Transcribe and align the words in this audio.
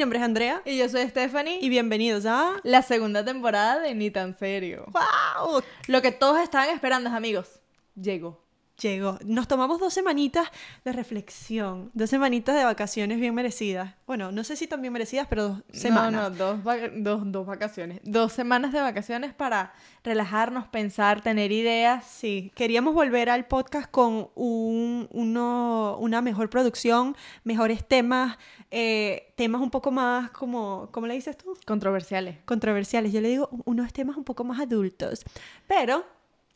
nombre 0.00 0.18
es 0.18 0.24
Andrea 0.24 0.62
Y 0.64 0.78
yo 0.78 0.88
soy 0.88 1.06
Stephanie. 1.08 1.58
y 1.60 1.68
bienvenidos 1.68 2.24
a... 2.24 2.56
la 2.62 2.82
segunda 2.82 3.22
temporada 3.24 3.80
de 3.80 3.94
Ni 3.94 4.10
tan 4.10 4.36
serio. 4.36 4.86
¡Wow! 4.88 5.62
Lo 5.88 6.00
que 6.00 6.10
todos 6.10 6.40
estaban 6.40 6.70
esperando, 6.70 7.10
amigos. 7.10 7.60
Llegó. 7.94 8.42
Llegó. 8.80 9.18
Nos 9.26 9.46
tomamos 9.46 9.78
dos 9.78 9.92
semanitas 9.92 10.48
de 10.84 10.92
reflexión, 10.92 11.90
dos 11.92 12.08
semanitas 12.08 12.56
de 12.56 12.64
vacaciones 12.64 13.20
bien 13.20 13.34
merecidas. 13.34 13.94
Bueno, 14.06 14.32
no 14.32 14.42
sé 14.42 14.56
si 14.56 14.66
tan 14.66 14.80
bien 14.80 14.92
merecidas, 14.92 15.26
pero 15.28 15.48
dos 15.48 15.62
semanas. 15.72 16.12
No, 16.12 16.30
no, 16.30 16.36
dos, 16.36 16.58
dos, 16.96 17.22
dos 17.26 17.46
vacaciones. 17.46 18.00
Dos 18.04 18.32
semanas 18.32 18.72
de 18.72 18.80
vacaciones 18.80 19.34
para 19.34 19.74
relajarnos, 20.02 20.66
pensar, 20.68 21.20
tener 21.20 21.52
ideas. 21.52 22.06
Sí, 22.06 22.52
queríamos 22.54 22.94
volver 22.94 23.28
al 23.28 23.46
podcast 23.46 23.90
con 23.90 24.30
un, 24.34 25.08
uno- 25.12 25.98
una 26.00 26.22
mejor 26.22 26.48
producción, 26.48 27.14
mejores 27.44 27.86
temas, 27.86 28.38
eh, 28.70 29.32
temas 29.36 29.60
un 29.60 29.70
poco 29.70 29.90
más 29.90 30.30
como, 30.30 30.88
¿cómo 30.90 31.06
le 31.06 31.14
dices 31.14 31.36
tú? 31.36 31.54
Controversiales. 31.66 32.38
Controversiales. 32.46 33.12
Yo 33.12 33.20
le 33.20 33.28
digo 33.28 33.50
unos 33.66 33.92
temas 33.92 34.16
un 34.16 34.24
poco 34.24 34.42
más 34.44 34.58
adultos. 34.58 35.22
Pero 35.68 36.04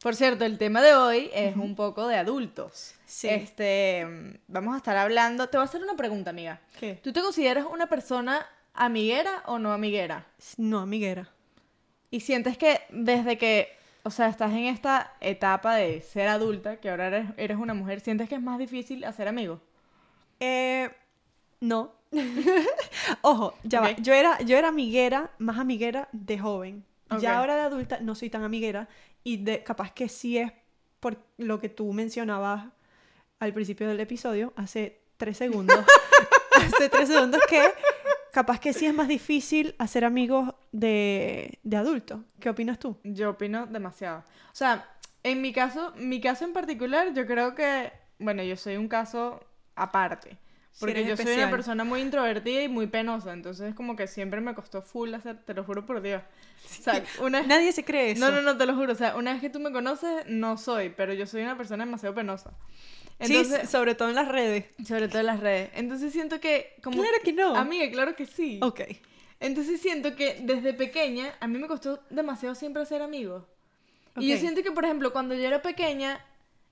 Por 0.05 0.17
cierto, 0.17 0.45
el 0.45 0.59
tema 0.59 0.83
de 0.83 0.95
hoy 0.95 1.31
es 1.33 1.57
un 1.57 1.75
poco 1.75 2.07
de 2.07 2.17
adultos. 2.17 2.95
Sí. 3.07 3.27
Este, 3.27 4.07
vamos 4.49 4.75
a 4.75 4.77
estar 4.77 4.99
hablando. 4.99 5.49
Te 5.49 5.57
voy 5.57 5.63
a 5.63 5.65
hacer 5.65 5.83
una 5.83 5.97
pregunta, 5.97 6.29
amiga. 6.29 6.61
¿Qué? 6.79 7.01
¿Tú 7.03 7.11
te 7.11 7.23
consideras 7.23 7.65
una 7.65 7.87
persona 7.87 8.47
amiguera 8.75 9.43
o 9.47 9.59
no 9.59 9.73
amiguera? 9.73 10.27
No, 10.59 10.81
amiguera. 10.81 11.31
Y 12.11 12.21
sientes 12.21 12.59
que 12.59 12.83
desde 12.91 13.39
que, 13.39 13.79
o 14.03 14.11
sea, 14.11 14.29
estás 14.29 14.53
en 14.53 14.67
esta 14.67 15.15
etapa 15.23 15.75
de 15.77 16.03
ser 16.03 16.29
adulta, 16.29 16.77
que 16.77 16.91
ahora 16.91 17.07
eres, 17.07 17.31
eres 17.39 17.57
una 17.57 17.73
mujer, 17.73 18.01
sientes 18.01 18.29
que 18.29 18.35
es 18.35 18.43
más 18.43 18.59
difícil 18.59 19.05
hacer 19.05 19.27
amigos. 19.27 19.61
Eh, 20.39 20.91
no. 21.61 21.93
Ojo, 23.23 23.55
ya 23.63 23.81
va. 23.81 23.93
Yo 23.93 24.13
era, 24.13 24.39
yo 24.43 24.59
era 24.59 24.69
amiguera, 24.69 25.31
más 25.39 25.59
amiguera 25.59 26.11
de 26.13 26.39
joven. 26.39 26.85
Ya 27.21 27.39
ahora 27.39 27.55
de 27.55 27.63
adulta 27.63 28.01
no 28.01 28.15
soy 28.17 28.29
tan 28.29 28.43
amiguera 28.43 28.89
y 29.25 29.39
de, 29.39 29.65
capaz 29.65 29.93
que 29.93 30.09
sí 30.09 30.39
es 30.39 30.53
por 31.01 31.19
lo 31.39 31.61
que 31.61 31.69
tú 31.69 31.93
mencionabas 31.93 32.67
al 33.41 33.53
principio 33.53 33.89
del 33.89 34.01
episodio, 34.01 34.53
hace 34.57 35.01
tres 35.17 35.39
segundos. 35.39 35.77
hace 36.57 36.89
tres 36.89 37.09
segundos 37.09 37.41
que 37.49 37.63
capaz 38.33 38.61
que 38.61 38.73
sí 38.73 38.87
es 38.87 38.95
más 38.95 39.09
difícil 39.09 39.75
hacer 39.79 40.05
amigos 40.05 40.55
de, 40.73 41.59
de 41.63 41.77
adultos. 41.77 42.21
¿Qué 42.41 42.51
opinas 42.51 42.79
tú? 42.79 42.97
Yo 43.03 43.31
opino 43.31 43.67
demasiado. 43.67 44.21
O 44.21 44.55
sea, 44.55 44.89
en 45.23 45.41
mi 45.41 45.53
caso, 45.53 45.93
mi 45.97 46.21
caso 46.21 46.45
en 46.45 46.53
particular, 46.53 47.15
yo 47.15 47.27
creo 47.27 47.55
que, 47.55 47.93
bueno, 48.19 48.43
yo 48.43 48.57
soy 48.57 48.77
un 48.77 48.89
caso 48.89 49.41
aparte. 49.75 50.39
Sí, 50.75 50.81
Porque 50.81 51.03
yo 51.05 51.17
soy 51.17 51.25
especial. 51.27 51.39
una 51.47 51.51
persona 51.53 51.85
muy 51.85 52.01
introvertida 52.01 52.61
y 52.65 52.69
muy 52.69 52.89
penosa, 52.89 53.33
entonces 53.33 53.77
como 53.77 53.95
que 53.95 54.09
siempre 54.09 54.41
me 54.41 54.57
costó 54.57 54.83
full 54.83 55.15
hacer, 55.15 55.39
te 55.45 55.55
lo 55.55 55.63
juro 55.63 55.87
por 55.87 56.03
Dios. 56.03 56.21
O 56.65 56.83
sea, 56.83 57.05
una 57.21 57.39
vez- 57.39 57.47
Nadie 57.47 57.71
se 57.71 57.85
cree 57.85 58.11
eso. 58.11 58.21
No, 58.29 58.33
no, 58.35 58.43
no, 58.43 58.57
te 58.57 58.67
lo 58.67 58.75
juro. 58.75 58.93
O 58.93 58.97
sea, 58.97 59.15
una 59.17 59.33
vez 59.33 59.41
que 59.41 59.51
tú 59.51 59.61
me 59.61 59.71
conoces, 59.71 60.27
no 60.27 60.59
soy, 60.59 60.89
pero 60.91 61.15
yo 61.15 61.27
soy 61.27 61.43
una 61.43 61.57
persona 61.57 61.85
demasiado 61.85 62.13
penosa. 62.17 62.51
Sí, 63.21 63.37
Entonces, 63.37 63.71
sobre 63.71 63.95
todo 63.95 64.09
en 64.09 64.17
las 64.17 64.27
redes. 64.27 64.65
sobre 64.85 65.07
todo 65.07 65.21
en 65.21 65.27
las 65.27 65.39
redes. 65.39 65.71
Entonces 65.75 66.13
siento 66.13 66.41
que 66.41 66.75
como 66.83 67.01
Claro 67.01 67.19
que 67.23 67.33
no. 67.33 67.55
Amiga, 67.55 67.89
claro 67.93 68.17
que 68.17 68.27
sí. 68.27 68.59
Ok. 68.61 68.81
Entonces 69.39 69.81
siento 69.81 70.17
que 70.17 70.39
desde 70.43 70.75
pequeña 70.75 71.35
a 71.39 71.47
mí 71.47 71.57
me 71.59 71.69
costó 71.69 72.01
demasiado 72.11 72.57
siempre 72.57 72.83
hacer 72.83 73.01
amigos. 73.01 73.45
Y 74.17 74.27
yo 74.29 74.39
siento 74.39 74.65
que, 74.65 74.73
por 74.73 74.85
ejemplo, 74.85 75.13
cuando 75.13 75.35
yo 75.37 75.45
era 75.45 75.63
pequeña, 75.63 76.25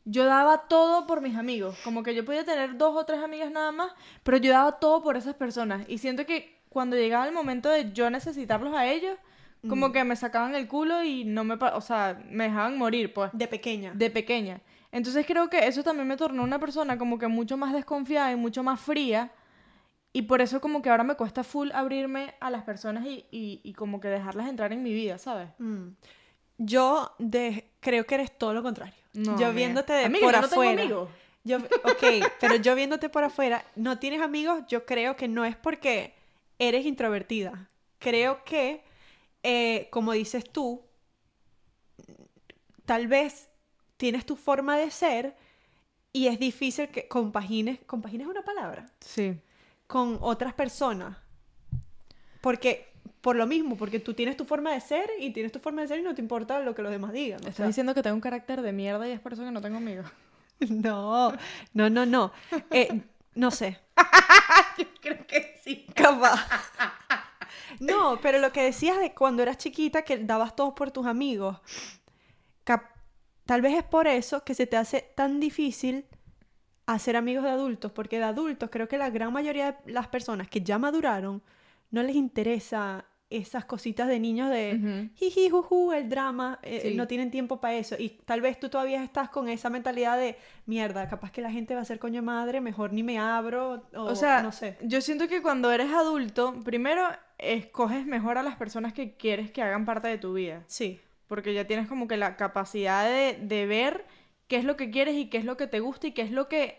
yo 0.05 0.25
daba 0.25 0.69
todo 0.69 1.07
por 1.07 1.21
mis 1.21 1.37
amigos. 1.37 1.79
Como 1.85 2.03
que 2.03 2.15
yo 2.15 2.25
podía 2.25 2.45
tener 2.45 2.77
dos 2.77 2.97
o 2.97 3.05
tres 3.05 3.23
amigas 3.23 3.51
nada 3.51 3.73
más, 3.73 3.93
pero 4.23 4.37
yo 4.39 4.53
daba 4.53 4.73
todo 4.73 5.03
por 5.03 5.17
esas 5.17 5.35
personas. 5.35 5.85
Y 5.89 5.99
siento 5.99 6.27
que 6.27 6.61
cuando 6.69 6.97
llegaba 6.97 7.27
el 7.27 7.33
momento 7.33 7.69
de 7.69 7.93
yo 7.93 8.09
necesitarlos 8.11 8.75
a 8.75 8.87
ellos, 8.87 9.17
como 9.69 9.89
Mm. 9.89 9.93
que 9.93 10.05
me 10.05 10.17
sacaban 10.17 10.55
el 10.57 10.67
culo 10.67 11.05
y 11.05 11.25
no 11.25 11.45
me... 11.45 11.55
O 11.55 11.81
sea, 11.81 12.21
me 12.29 12.45
dejaban 12.45 12.77
morir, 12.77 13.13
pues 13.15 13.31
De 13.33 13.47
pequeña. 13.47 13.93
de 13.95 14.11
pequeña. 14.11 14.61
Entonces 14.91 15.25
creo 15.25 15.49
que 15.49 15.67
eso 15.69 15.85
también 15.85 16.09
me 16.09 16.17
tornó 16.17 16.43
una 16.43 16.59
persona 16.59 16.99
como 16.99 17.17
que 17.19 17.29
mucho 17.29 17.57
más 17.57 17.73
desconfiada 17.73 18.33
y 18.33 18.37
mucho 18.37 18.63
más 18.65 18.81
fría. 18.81 19.31
Y 20.13 20.23
por 20.23 20.43
eso 20.43 20.61
como 20.61 20.83
que 20.83 20.91
ahora 20.91 21.05
me 21.05 21.15
cuesta 21.15 21.45
full 21.45 21.71
abrirme 21.73 22.35
a 22.41 22.51
las 22.51 22.65
personas 22.65 23.07
y, 23.07 23.25
y, 23.31 23.61
y 23.63 23.73
como 23.73 24.01
que 24.01 24.09
dejarlas 24.09 24.49
entrar 24.49 24.73
en 24.73 24.83
mi 24.83 24.93
vida, 24.93 25.17
¿sabes? 25.17 25.49
Mm. 25.59 25.91
Yo 26.59 27.15
de, 27.19 27.71
creo 27.81 28.05
que 28.05 28.17
eres 28.17 28.37
todo 28.37 28.53
lo 28.55 28.63
contrario. 28.63 28.95
No, 29.15 29.39
yo 29.39 29.53
viéndote 29.53 29.93
de 29.93 30.05
Amiga, 30.07 30.27
por 30.27 30.35
yo 30.35 30.41
no 30.41 30.49
tengo 30.49 30.63
afuera. 30.63 30.83
amigos. 30.83 31.09
Yo, 31.45 31.57
ok, 31.59 32.05
pero 32.41 32.55
yo 32.57 32.75
viéndote 32.75 33.09
por 33.09 33.25
afuera, 33.25 33.65
no 33.75 33.99
tienes 33.99 34.21
amigos, 34.23 34.63
yo 34.69 34.87
creo 34.87 35.17
que 35.17 35.27
no 35.29 35.45
es 35.45 35.57
porque 35.57 36.15
eres 36.59 36.87
introvertida. 36.87 37.69
Creo 37.99 38.45
que, 38.45 38.83
eh, 39.43 39.89
como 39.91 40.13
dices 40.13 40.49
tú, 40.49 40.83
tal 42.85 43.07
vez 43.09 43.49
tienes 43.97 44.25
tu 44.27 44.37
forma 44.37 44.77
de 44.77 44.91
ser 44.91 45.37
y 46.13 46.27
es 46.29 46.39
difícil 46.39 46.89
que 46.89 47.09
compagines, 47.09 47.81
compagines 47.87 48.27
una 48.27 48.43
palabra, 48.43 48.87
Sí. 49.01 49.39
con 49.87 50.19
otras 50.21 50.55
personas. 50.55 51.17
Porque, 52.41 52.92
por 53.23 53.37
lo 53.37 53.47
mismo, 53.47 53.77
porque 53.77 54.01
tú 54.01 54.15
tienes 54.15 54.37
tu 54.37 54.45
forma 54.45 54.73
de 54.73 54.81
ser 54.81 55.09
y 55.19 55.31
tienes 55.31 55.53
tu 55.53 55.61
forma 55.61 55.81
de 55.83 55.89
ser 55.89 56.01
y 56.01 56.03
no 56.03 56.15
te 56.15 56.21
importa 56.21 56.61
lo 56.61 56.75
que 56.75 56.83
los 56.83 56.91
demás 56.93 57.13
digan. 57.13 57.39
o 57.39 57.43
Estás 57.49 57.57
sea, 57.57 57.67
diciendo 57.69 57.95
que 57.95 58.03
tengo 58.03 58.15
un 58.17 58.21
carácter 58.21 58.61
de 58.61 58.73
mierda 58.73 59.09
y 59.09 59.13
es 59.13 59.21
por 59.21 59.33
eso 59.33 59.43
que 59.45 59.51
no 59.51 59.63
tengo 59.63 59.79
amigos. 59.79 60.07
No, 60.69 61.33
no, 61.75 61.91
no, 61.91 62.07
no. 62.07 62.31
Eh, 62.71 63.03
no 63.35 63.51
sé. 63.51 63.81
Yo 64.79 64.85
creo 65.01 65.27
que 65.27 65.59
sí. 65.65 65.87
Capaz. 65.95 66.47
No, 67.81 68.21
pero 68.23 68.39
lo 68.39 68.53
que 68.53 68.63
decías 68.63 69.01
de 69.01 69.13
cuando 69.13 69.43
eras 69.43 69.57
chiquita 69.59 70.03
que 70.03 70.19
dabas 70.19 70.55
todo 70.55 70.75
por 70.75 70.91
tus 70.93 71.07
amigos, 71.07 71.59
tal 73.45 73.61
vez 73.61 73.75
es 73.75 73.85
por 73.85 74.07
eso 74.07 74.45
que 74.45 74.55
se 74.55 74.67
te 74.67 74.77
hace 74.77 75.01
tan 75.17 75.41
difícil 75.41 76.07
hacer 76.87 77.17
amigos 77.17 77.45
de 77.45 77.51
adultos, 77.51 77.93
porque 77.93 78.19
de 78.19 78.25
adultos 78.25 78.71
creo 78.71 78.89
que 78.89 78.99
la 78.99 79.11
gran 79.11 79.33
mayoría 79.33 79.73
de 79.85 79.93
las 79.93 80.09
personas 80.09 80.49
que 80.49 80.61
ya 80.61 80.79
maduraron 80.79 81.43
no 81.91 82.03
les 82.03 82.17
interesa 82.17 83.05
esas 83.37 83.65
cositas 83.65 84.09
de 84.09 84.19
niños 84.21 84.51
de 84.51 84.79
Ujú. 84.79 85.11
jiji, 85.17 85.49
juju, 85.51 85.93
el 85.93 86.09
drama, 86.09 86.59
eh, 86.63 86.81
Sí. 86.83 86.95
no 86.95 87.07
tienen 87.07 87.31
tiempo 87.31 87.61
para 87.61 87.75
eso. 87.75 87.97
Y 87.99 88.11
tal 88.25 88.41
vez 88.41 88.59
tú 88.61 88.69
todavía 88.69 89.03
estás 89.03 89.29
con 89.31 89.49
esa 89.49 89.71
mentalidad 89.71 90.19
de 90.19 90.37
mierda, 90.67 91.09
capaz 91.09 91.31
que 91.33 91.41
la 91.41 91.51
gente 91.51 91.75
va 91.75 91.81
a 91.81 91.85
ser 91.85 91.99
coño 91.99 92.23
madre, 92.23 92.61
mejor 92.61 92.93
ni 92.93 93.03
me 93.03 93.19
abro, 93.19 93.83
o, 93.95 94.03
O 94.03 94.17
sea, 94.17 94.43
no 94.43 94.53
sé. 94.53 94.77
yo 94.83 95.01
siento 95.01 95.29
que 95.29 95.43
cuando 95.43 95.73
eres 95.73 95.91
adulto, 95.93 96.55
primero 96.65 97.03
escoges 97.39 98.07
mejor 98.07 98.39
a 98.39 98.43
las 98.43 98.57
personas 98.57 98.93
que 98.93 99.15
quieres 99.17 99.51
que 99.51 99.63
hagan 99.63 99.85
parte 99.85 100.09
de 100.09 100.19
tu 100.19 100.33
vida. 100.35 100.63
Sí. 100.67 101.01
Porque 101.27 101.55
ya 101.55 101.67
tienes 101.67 101.89
como 101.89 102.07
que 102.09 102.17
la 102.17 102.37
capacidad 102.37 103.05
de, 103.09 103.39
de 103.41 103.67
ver 103.67 104.05
qué 104.49 104.57
es 104.57 104.65
lo 104.65 104.77
que 104.77 104.91
quieres 104.91 105.17
y 105.17 105.27
qué 105.31 105.39
es 105.39 105.45
lo 105.45 105.57
que 105.57 105.67
te 105.67 105.81
gusta 105.81 106.07
y 106.07 106.13
qué 106.13 106.23
es 106.23 106.31
lo 106.31 106.49
que 106.49 106.79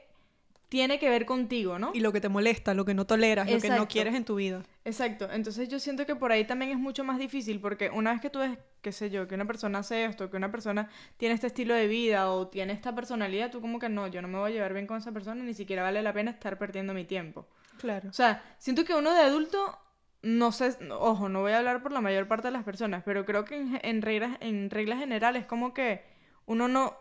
tiene 0.69 0.99
que 0.99 1.09
ver 1.09 1.25
contigo, 1.25 1.77
¿no? 1.79 1.91
Y 1.93 1.99
lo 1.99 2.11
que 2.11 2.21
te 2.21 2.29
molesta, 2.29 2.73
lo 2.73 2.85
que 2.85 2.93
no 2.93 3.05
toleras, 3.05 3.49
lo 3.51 3.59
que 3.59 3.69
no 3.69 3.87
quieres 3.87 4.15
en 4.15 4.25
tu 4.25 4.35
vida. 4.35 4.63
Exacto. 4.85 5.29
Entonces 5.31 5.69
yo 5.69 5.79
siento 5.79 6.05
que 6.05 6.15
por 6.15 6.31
ahí 6.31 6.45
también 6.45 6.71
es 6.71 6.77
mucho 6.77 7.03
más 7.03 7.17
difícil 7.17 7.59
porque 7.61 7.89
una 7.89 8.11
vez 8.11 8.21
que 8.21 8.29
tú 8.29 8.39
ves, 8.39 8.57
qué 8.81 8.91
sé 8.91 9.09
yo, 9.09 9.27
que 9.27 9.35
una 9.35 9.45
persona 9.45 9.79
hace 9.79 10.03
esto, 10.05 10.29
que 10.29 10.37
una 10.37 10.51
persona 10.51 10.89
tiene 11.17 11.35
este 11.35 11.47
estilo 11.47 11.73
de 11.73 11.87
vida 11.87 12.29
o 12.29 12.47
tiene 12.47 12.73
esta 12.73 12.93
personalidad, 12.93 13.49
tú 13.49 13.61
como 13.61 13.79
que 13.79 13.87
no, 13.87 14.07
yo 14.07 14.21
no 14.21 14.27
me 14.27 14.37
voy 14.37 14.51
a 14.51 14.53
llevar 14.55 14.73
bien 14.73 14.87
con 14.87 14.97
esa 14.97 15.11
persona, 15.11 15.43
ni 15.43 15.53
siquiera 15.53 15.83
vale 15.83 16.01
la 16.01 16.11
pena 16.11 16.31
estar 16.31 16.57
perdiendo 16.57 16.93
mi 16.93 17.05
tiempo. 17.05 17.47
Claro. 17.77 18.09
O 18.09 18.13
sea, 18.13 18.43
siento 18.57 18.83
que 18.83 18.93
uno 18.93 19.13
de 19.13 19.21
adulto, 19.21 19.77
no 20.21 20.51
sé, 20.51 20.77
ojo, 20.91 21.29
no 21.29 21.41
voy 21.41 21.53
a 21.53 21.59
hablar 21.59 21.81
por 21.81 21.93
la 21.93 22.01
mayor 22.01 22.27
parte 22.27 22.49
de 22.49 22.51
las 22.51 22.63
personas, 22.63 23.03
pero 23.05 23.25
creo 23.25 23.45
que 23.45 23.55
en, 23.55 23.79
en 23.83 24.01
reglas, 24.01 24.37
en 24.41 24.69
reglas 24.69 24.99
generales 24.99 25.45
como 25.45 25.73
que 25.73 26.03
uno 26.45 26.67
no, 26.67 26.97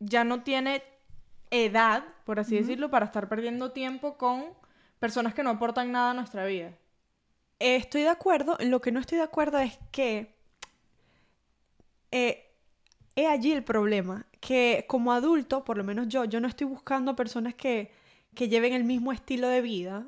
ya 0.00 0.24
no 0.24 0.42
tiene 0.42 0.82
edad, 1.50 2.04
por 2.24 2.40
así 2.40 2.56
decirlo, 2.56 2.90
para 2.90 3.06
estar 3.06 3.28
perdiendo 3.28 3.72
tiempo 3.72 4.16
con 4.16 4.44
personas 4.98 5.34
que 5.34 5.42
no 5.42 5.50
aportan 5.50 5.92
nada 5.92 6.10
a 6.10 6.14
nuestra 6.14 6.44
vida. 6.44 6.72
Eh, 7.62 7.76
estoy 7.76 8.02
de 8.02 8.08
acuerdo, 8.08 8.56
lo 8.58 8.80
que 8.80 8.90
no 8.90 8.98
estoy 8.98 9.18
de 9.18 9.24
acuerdo 9.24 9.58
es 9.58 9.78
que 9.92 10.34
eh, 12.10 12.50
he 13.14 13.28
allí 13.28 13.52
el 13.52 13.62
problema, 13.62 14.26
que 14.40 14.84
como 14.88 15.12
adulto, 15.12 15.64
por 15.64 15.76
lo 15.76 15.84
menos 15.84 16.08
yo, 16.08 16.24
yo 16.24 16.40
no 16.40 16.48
estoy 16.48 16.66
buscando 16.66 17.14
personas 17.14 17.54
que, 17.54 17.92
que 18.34 18.48
lleven 18.48 18.72
el 18.72 18.82
mismo 18.82 19.12
estilo 19.12 19.46
de 19.46 19.60
vida, 19.60 20.04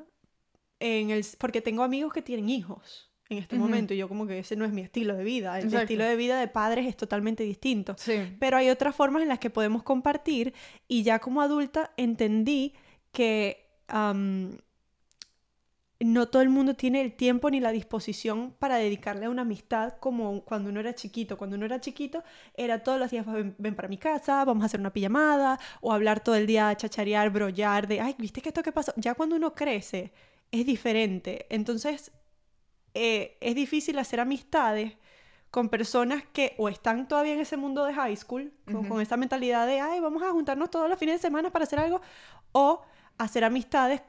en 0.80 1.10
el, 1.10 1.24
porque 1.38 1.60
tengo 1.60 1.84
amigos 1.84 2.12
que 2.12 2.22
tienen 2.22 2.48
hijos 2.48 3.12
en 3.28 3.38
este 3.38 3.56
momento 3.56 3.94
y 3.94 3.98
yo 3.98 4.08
como 4.08 4.26
que 4.26 4.40
ese 4.40 4.56
no 4.56 4.64
es 4.64 4.72
mi 4.72 4.82
estilo 4.82 5.14
de 5.14 5.22
vida, 5.22 5.56
el 5.56 5.66
Exacto. 5.66 5.84
estilo 5.84 6.04
de 6.04 6.16
vida 6.16 6.40
de 6.40 6.48
padres 6.48 6.88
es 6.88 6.96
totalmente 6.96 7.44
distinto. 7.44 7.94
Sí. 7.96 8.36
Pero 8.40 8.56
hay 8.56 8.68
otras 8.68 8.96
formas 8.96 9.22
en 9.22 9.28
las 9.28 9.38
que 9.38 9.50
podemos 9.50 9.84
compartir 9.84 10.54
y 10.88 11.04
ya 11.04 11.20
como 11.20 11.40
adulta 11.40 11.92
entendí 11.96 12.74
que 13.12 13.64
no 16.04 16.28
todo 16.28 16.42
el 16.42 16.50
mundo 16.50 16.74
tiene 16.74 17.00
el 17.00 17.14
tiempo 17.14 17.48
ni 17.48 17.60
la 17.60 17.72
disposición 17.72 18.54
para 18.58 18.76
dedicarle 18.76 19.24
a 19.24 19.30
una 19.30 19.40
amistad 19.40 19.94
como 20.00 20.44
cuando 20.44 20.68
uno 20.68 20.80
era 20.80 20.94
chiquito. 20.94 21.38
Cuando 21.38 21.56
uno 21.56 21.64
era 21.64 21.80
chiquito 21.80 22.22
era 22.54 22.82
todos 22.82 22.98
los 23.00 23.10
días 23.10 23.24
ven, 23.24 23.54
ven 23.56 23.74
para 23.74 23.88
mi 23.88 23.96
casa, 23.96 24.44
vamos 24.44 24.62
a 24.62 24.66
hacer 24.66 24.80
una 24.80 24.92
pijamada 24.92 25.58
o 25.80 25.94
hablar 25.94 26.20
todo 26.20 26.34
el 26.34 26.46
día, 26.46 26.76
chacharear, 26.76 27.30
brollar 27.30 27.88
de, 27.88 28.02
ay, 28.02 28.14
¿viste 28.18 28.42
que 28.42 28.50
esto 28.50 28.62
que 28.62 28.70
pasó? 28.70 28.92
Ya 28.96 29.14
cuando 29.14 29.34
uno 29.36 29.54
crece 29.54 30.12
es 30.50 30.66
diferente. 30.66 31.46
Entonces 31.48 32.12
eh, 32.92 33.38
es 33.40 33.54
difícil 33.54 33.98
hacer 33.98 34.20
amistades 34.20 34.92
con 35.50 35.70
personas 35.70 36.22
que 36.34 36.54
o 36.58 36.68
están 36.68 37.08
todavía 37.08 37.32
en 37.32 37.40
ese 37.40 37.56
mundo 37.56 37.82
de 37.86 37.94
high 37.94 38.16
school, 38.16 38.52
con, 38.66 38.76
Ujú. 38.76 38.88
con 38.88 39.00
esa 39.00 39.16
mentalidad 39.16 39.66
de, 39.66 39.80
ay, 39.80 40.00
vamos 40.00 40.22
a 40.22 40.32
juntarnos 40.32 40.70
todos 40.70 40.90
los 40.90 40.98
fines 40.98 41.14
de 41.14 41.22
semana 41.22 41.50
para 41.50 41.62
hacer 41.62 41.78
algo, 41.78 42.02
o 42.52 42.82
hacer 43.16 43.42
amistades 43.42 44.02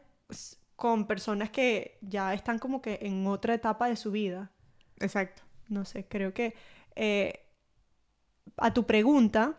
con 0.76 1.08
personas 1.08 1.50
que 1.50 1.98
ya 2.02 2.34
están 2.34 2.60
como 2.60 2.82
que 2.82 3.00
en 3.02 3.26
otra 3.28 3.54
etapa 3.54 3.88
de 3.88 3.96
su 3.96 4.12
vida. 4.12 4.52
Exacto. 5.00 5.44
No 5.68 5.86
sé, 5.86 6.06
creo 6.08 6.34
que 6.34 6.54
eh, 6.96 7.46
a 8.58 8.74
tu 8.74 8.86
pregunta, 8.86 9.58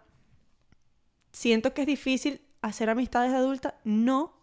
siento 1.32 1.74
que 1.74 1.82
es 1.82 1.86
difícil 1.86 2.40
hacer 2.62 2.90
amistades 2.90 3.32
de 3.32 3.38
adulta, 3.38 3.78
no, 3.84 4.34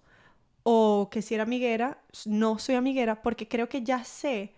o 0.64 1.10
que 1.12 1.22
si 1.22 1.34
era 1.36 1.44
amiguera, 1.44 2.02
no 2.26 2.60
soy 2.60 2.76
amiguera, 2.76 3.22
porque 3.22 3.48
creo 3.48 3.70
que 3.70 3.84
ya 3.84 4.04
sé 4.04 4.54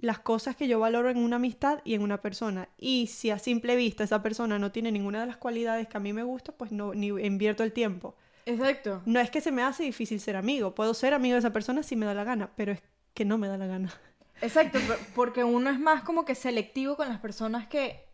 las 0.00 0.18
cosas 0.18 0.56
que 0.56 0.68
yo 0.68 0.78
valoro 0.78 1.10
en 1.10 1.18
una 1.18 1.36
amistad 1.36 1.80
y 1.84 1.94
en 1.94 2.02
una 2.02 2.20
persona. 2.22 2.68
Y 2.78 3.06
si 3.08 3.30
a 3.30 3.38
simple 3.38 3.76
vista 3.76 4.04
esa 4.04 4.22
persona 4.22 4.58
no 4.58 4.72
tiene 4.72 4.92
ninguna 4.92 5.20
de 5.20 5.26
las 5.26 5.36
cualidades 5.38 5.88
que 5.88 5.96
a 5.96 6.00
mí 6.00 6.12
me 6.12 6.22
gusta, 6.22 6.52
pues 6.52 6.70
no, 6.72 6.94
ni 6.94 7.08
invierto 7.08 7.62
el 7.64 7.72
tiempo. 7.72 8.14
Exacto. 8.46 9.02
No 9.04 9.20
es 9.20 9.30
que 9.30 9.40
se 9.40 9.52
me 9.52 9.62
hace 9.62 9.82
difícil 9.82 10.20
ser 10.20 10.36
amigo, 10.36 10.74
puedo 10.74 10.94
ser 10.94 11.12
amigo 11.14 11.34
de 11.34 11.40
esa 11.40 11.52
persona 11.52 11.82
si 11.82 11.96
me 11.96 12.06
da 12.06 12.14
la 12.14 12.24
gana, 12.24 12.50
pero 12.56 12.72
es 12.72 12.82
que 13.12 13.24
no 13.24 13.38
me 13.38 13.48
da 13.48 13.58
la 13.58 13.66
gana. 13.66 13.92
Exacto, 14.40 14.78
por- 14.86 14.98
porque 15.14 15.44
uno 15.44 15.68
es 15.70 15.78
más 15.80 16.02
como 16.02 16.24
que 16.24 16.34
selectivo 16.34 16.96
con 16.96 17.08
las 17.08 17.18
personas 17.18 17.66
que, 17.66 18.04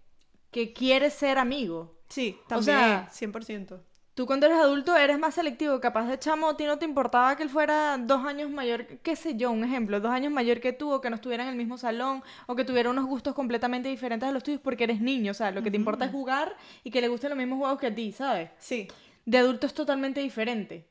que 0.51 0.73
quiere 0.73 1.11
ser 1.11 1.39
amigo. 1.39 1.99
Sí, 2.09 2.39
O 2.45 2.49
también, 2.49 2.65
sea, 2.65 3.09
100%. 3.13 3.81
Tú 4.15 4.27
cuando 4.27 4.45
eres 4.45 4.59
adulto 4.59 4.95
eres 4.95 5.19
más 5.19 5.35
selectivo, 5.35 5.81
capaz 5.81 6.07
de 6.07 6.19
chamo, 6.19 6.51
a 6.51 6.57
ti 6.57 6.65
no 6.67 6.79
te 6.79 6.85
importaba 6.85 7.35
que 7.35 7.43
él 7.43 7.49
fuera 7.49 7.97
dos 7.97 8.23
años 8.27 8.51
mayor, 8.51 8.87
qué 8.99 9.17
sé 9.17 9.37
yo, 9.37 9.51
un 9.51 9.65
ejemplo, 9.65 10.01
dos 10.01 10.13
años 10.13 10.31
mayor 10.31 10.61
que 10.61 10.75
tú, 10.75 10.93
o 10.93 11.01
que 11.01 11.09
no 11.09 11.17
estuviera 11.17 11.45
en 11.45 11.49
el 11.49 11.57
mismo 11.57 11.79
salón, 11.79 12.23
o 12.47 12.55
que 12.55 12.65
tuviera 12.67 12.91
unos 12.91 13.07
gustos 13.07 13.35
completamente 13.35 13.89
diferentes 13.89 14.29
a 14.29 14.33
los 14.33 14.43
tuyos 14.43 14.61
porque 14.63 14.85
eres 14.85 15.01
niño, 15.01 15.31
o 15.31 15.35
sea, 15.35 15.51
lo 15.51 15.63
que 15.63 15.71
te 15.71 15.79
importa 15.79 16.05
es 16.05 16.11
jugar 16.13 16.55
y 16.85 16.91
que 16.91 17.01
le 17.01 17.09
gusten 17.09 17.31
los 17.31 17.39
mismos 17.39 17.59
juegos 17.59 17.79
que 17.81 17.87
a 17.87 17.95
ti, 17.95 18.13
¿sabes? 18.13 18.51
Sí, 18.59 18.87
De 19.25 19.39
adulto 19.39 19.67
es 19.67 19.75
totalmente 19.75 20.21
diferente. 20.21 20.87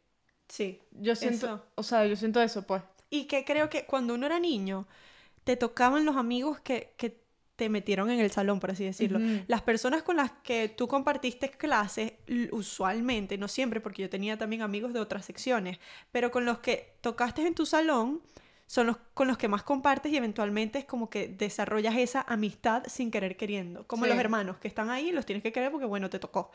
sí. 0.48 0.80
Yo 0.92 1.16
siento, 1.16 1.46
Eso. 1.46 1.66
o 1.76 1.84
sea, 1.84 2.06
yo 2.06 2.16
siento 2.16 2.42
eso, 2.42 2.64
pues. 2.68 2.82
Y 3.10 3.26
que 3.26 3.44
creo 3.46 3.70
que 3.70 3.86
cuando 3.86 4.14
uno 4.14 4.26
era 4.26 4.40
niño, 4.40 4.88
te 5.44 5.56
tocaban 5.58 6.06
los 6.06 6.16
amigos 6.18 6.60
que, 6.62 6.94
que 6.98 7.20
te 7.56 7.70
metieron 7.70 8.10
en 8.10 8.20
el 8.20 8.32
salón, 8.32 8.60
por 8.60 8.72
así 8.72 8.84
decirlo. 8.86 9.20
Las 9.48 9.62
personas 9.62 10.02
con 10.04 10.16
las 10.18 10.32
que 10.44 10.68
tú 10.70 10.88
compartiste 10.88 11.50
clases, 11.52 12.14
usualmente, 12.52 13.38
no 13.38 13.48
siempre, 13.48 13.82
porque 13.82 14.02
yo 14.04 14.10
tenía 14.10 14.38
también 14.38 14.62
amigos 14.62 14.94
de 14.94 15.00
otras 15.00 15.26
secciones, 15.26 15.78
pero 16.12 16.32
con 16.32 16.46
los 16.46 16.60
que 16.60 16.96
tocaste 17.02 17.46
en 17.46 17.54
tu 17.56 17.66
salón, 17.66 18.22
son 18.68 18.88
los 18.88 18.98
con 19.14 19.28
los 19.28 19.38
que 19.38 19.50
más 19.50 19.64
compartes 19.64 20.12
y 20.14 20.18
eventualmente 20.18 20.80
es 20.80 20.86
como 20.86 21.10
que 21.10 21.28
desarrollas 21.28 21.98
esa 21.98 22.22
amistad 22.22 22.84
sin 22.88 23.12
querer 23.12 23.36
queriendo. 23.36 23.86
Como 23.86 24.06
Sí. 24.06 24.10
los 24.10 24.18
hermanos 24.20 24.58
que 24.58 24.68
están 24.70 24.90
ahí, 24.90 25.12
los 25.12 25.26
tienes 25.26 25.44
que 25.44 25.52
querer 25.52 25.72
porque, 25.72 25.86
bueno, 25.86 26.10
te 26.10 26.20
tocó. 26.20 26.52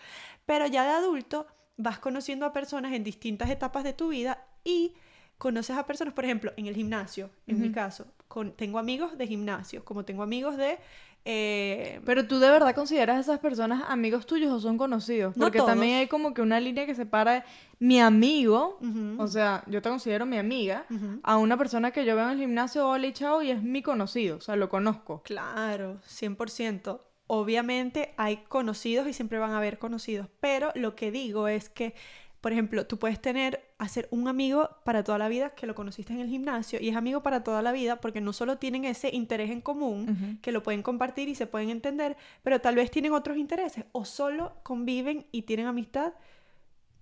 Pero 0.47 0.67
ya 0.67 0.85
de 0.85 0.91
adulto 0.91 1.47
vas 1.77 1.99
conociendo 1.99 2.47
a 2.47 2.53
personas 2.53 2.93
en 2.93 3.05
distintas 3.05 3.51
etapas 3.51 3.85
de 3.85 3.93
tu 3.93 4.09
vida 4.09 4.45
y 4.65 4.95
conoces 5.39 5.77
a 5.77 5.87
personas, 5.87 6.15
por 6.15 6.25
ejemplo, 6.25 6.53
en 6.57 6.67
el 6.67 6.75
gimnasio, 6.75 7.31
en 7.47 7.61
mi 7.61 7.71
caso, 7.71 8.07
con, 8.29 8.53
tengo 8.53 8.79
amigos 8.79 9.19
de 9.19 9.27
gimnasio, 9.27 9.85
como 9.85 10.05
tengo 10.05 10.23
amigos 10.23 10.57
de... 10.57 10.79
eh, 11.27 12.01
Pero 12.07 12.27
tú 12.27 12.39
de 12.39 12.49
verdad 12.49 12.75
consideras 12.75 13.19
a 13.19 13.21
esas 13.21 13.39
personas 13.41 13.85
amigos 13.89 14.25
tuyos 14.25 14.51
o 14.51 14.61
son 14.61 14.79
conocidos? 14.79 15.37
No 15.37 15.45
Porque 15.45 15.61
también 15.61 15.97
hay 15.99 16.07
como 16.07 16.33
que 16.33 16.41
una 16.41 16.59
línea 16.59 16.87
que 16.87 16.95
separa 16.95 17.45
mi 17.79 18.01
amigo, 18.01 18.79
o 19.19 19.27
sea, 19.27 19.63
yo 19.67 19.83
te 19.83 19.91
considero 19.91 20.25
mi 20.25 20.39
amiga, 20.39 20.87
a 21.23 21.37
una 21.37 21.59
persona 21.59 21.91
que 21.91 22.07
yo 22.07 22.17
veo 22.17 22.25
en 22.25 22.31
el 22.31 22.39
gimnasio, 22.39 22.89
hola 22.89 23.07
y 23.07 23.13
chao, 23.13 23.43
y 23.43 23.51
es 23.51 23.63
mi 23.63 23.83
conocido, 23.83 24.39
o 24.39 24.41
sea, 24.41 24.57
lo 24.57 24.71
conozco. 24.71 25.21
Claro, 25.23 26.01
100%. 26.09 26.99
Obviamente 27.29 28.15
hay 28.17 28.39
conocidos 28.49 29.09
y 29.09 29.13
siempre 29.13 29.39
van 29.39 29.51
a 29.53 29.59
haber 29.59 29.79
conocidos, 29.79 30.29
pero 30.41 30.71
lo 30.75 30.95
que 30.95 31.11
digo 31.11 31.49
es 31.49 31.69
que, 31.69 31.95
por 32.41 32.53
ejemplo, 32.53 32.87
tú 32.87 32.99
puedes 32.99 33.21
tener, 33.21 33.65
hacer 33.79 34.07
un 34.13 34.29
amigo 34.29 34.71
para 34.85 35.03
toda 35.03 35.19
la 35.19 35.29
vida 35.29 35.51
que 35.51 35.67
lo 35.67 35.75
conociste 35.75 36.13
en 36.13 36.21
el 36.21 36.29
gimnasio 36.29 36.81
y 36.81 36.89
es 36.89 36.97
amigo 36.97 37.23
para 37.25 37.43
toda 37.43 37.63
la 37.63 37.73
vida 37.73 38.01
porque 38.01 38.21
no 38.21 38.33
solo 38.33 38.59
tienen 38.59 38.85
ese 38.85 39.11
interés 39.13 39.51
en 39.51 39.61
común, 39.61 40.39
que 40.41 40.53
lo 40.53 40.63
pueden 40.63 40.83
compartir 40.83 41.29
y 41.29 41.35
se 41.35 41.49
pueden 41.49 41.71
entender, 41.71 42.17
pero 42.45 42.61
tal 42.61 42.77
vez 42.77 42.91
tienen 42.93 43.13
otros 43.13 43.37
intereses 43.37 43.85
o 43.91 44.05
solo 44.05 44.53
conviven 44.63 45.27
y 45.33 45.43
tienen 45.43 45.67
amistad 45.67 46.13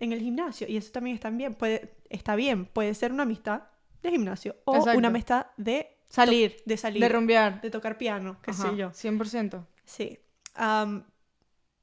en 0.00 0.12
el 0.12 0.20
gimnasio 0.20 0.66
y 0.68 0.76
eso 0.78 0.90
también 0.90 1.14
está 1.14 1.28
bien, 1.30 1.54
puede, 1.54 1.94
está 2.08 2.34
bien, 2.34 2.64
puede 2.64 2.94
ser 2.94 3.12
una 3.12 3.24
amistad 3.24 3.64
de 4.02 4.10
gimnasio 4.10 4.56
o 4.64 4.76
Exacto. 4.76 4.98
una 4.98 5.08
amistad 5.08 5.46
de 5.56 5.90
Salir, 6.06 6.56
de 6.64 6.76
salir, 6.76 7.02
de 7.02 7.08
rumbear. 7.08 7.60
de 7.60 7.70
tocar 7.70 7.98
piano, 7.98 8.36
qué 8.40 8.52
Ajá, 8.52 8.70
sé 8.70 8.76
yo. 8.76 8.90
100%. 8.90 9.64
Sí. 9.84 10.18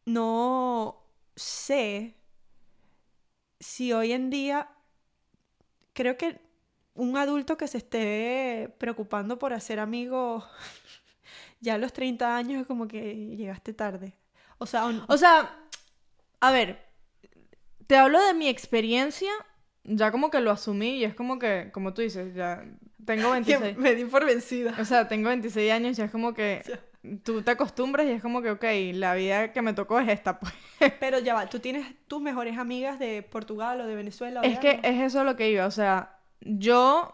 No 0.05 1.03
sé 1.35 2.15
si 3.59 3.93
hoy 3.93 4.11
en 4.11 4.29
día 4.29 4.67
creo 5.93 6.17
que 6.17 6.39
un 6.95 7.15
adulto 7.17 7.57
que 7.57 7.67
se 7.67 7.77
esté 7.77 8.73
preocupando 8.77 9.37
por 9.39 9.53
hacer 9.53 9.79
amigos 9.79 10.43
ya 11.61 11.75
a 11.75 11.77
los 11.77 11.93
30 11.93 12.35
años 12.35 12.61
es 12.61 12.67
como 12.67 12.87
que 12.87 13.15
llegaste 13.37 13.73
tarde. 13.73 14.13
O 14.57 14.65
sea, 14.65 14.85
un- 14.85 15.03
O 15.07 15.17
sea, 15.17 15.55
a 16.39 16.51
ver, 16.51 16.79
te 17.87 17.95
hablo 17.97 18.21
de 18.25 18.33
mi 18.33 18.47
experiencia, 18.47 19.31
ya 19.83 20.11
como 20.11 20.29
que 20.31 20.41
lo 20.41 20.51
asumí 20.51 20.97
y 20.97 21.03
es 21.05 21.13
como 21.15 21.39
que, 21.39 21.69
como 21.71 21.93
tú 21.93 22.01
dices, 22.01 22.33
ya 22.35 22.63
tengo 23.05 23.31
26. 23.31 23.77
me 23.77 23.95
di 23.95 24.05
por 24.05 24.25
vencida. 24.25 24.75
O 24.79 24.85
sea, 24.85 25.07
tengo 25.07 25.29
26 25.29 25.71
años 25.71 25.97
y 25.99 26.01
es 26.01 26.11
como 26.11 26.33
que 26.33 26.61
tú 27.23 27.41
te 27.41 27.51
acostumbras 27.51 28.05
y 28.07 28.11
es 28.11 28.21
como 28.21 28.41
que, 28.41 28.51
ok, 28.51 28.63
la 28.93 29.15
vida 29.15 29.51
que 29.53 29.61
me 29.61 29.73
tocó 29.73 29.99
es 29.99 30.09
esta, 30.09 30.39
pues. 30.39 30.53
Pero 30.99 31.19
ya 31.19 31.33
va, 31.33 31.47
¿tú 31.47 31.59
tienes 31.59 31.87
tus 32.07 32.21
mejores 32.21 32.57
amigas 32.57 32.99
de 32.99 33.23
Portugal 33.23 33.81
o 33.81 33.87
de 33.87 33.95
Venezuela? 33.95 34.41
o 34.41 34.43
Es 34.43 34.55
de 34.55 34.59
que 34.59 34.69
algo? 34.69 34.81
es 34.83 35.01
eso 35.01 35.23
lo 35.23 35.35
que 35.35 35.49
iba, 35.49 35.65
o 35.65 35.71
sea, 35.71 36.19
yo 36.41 37.13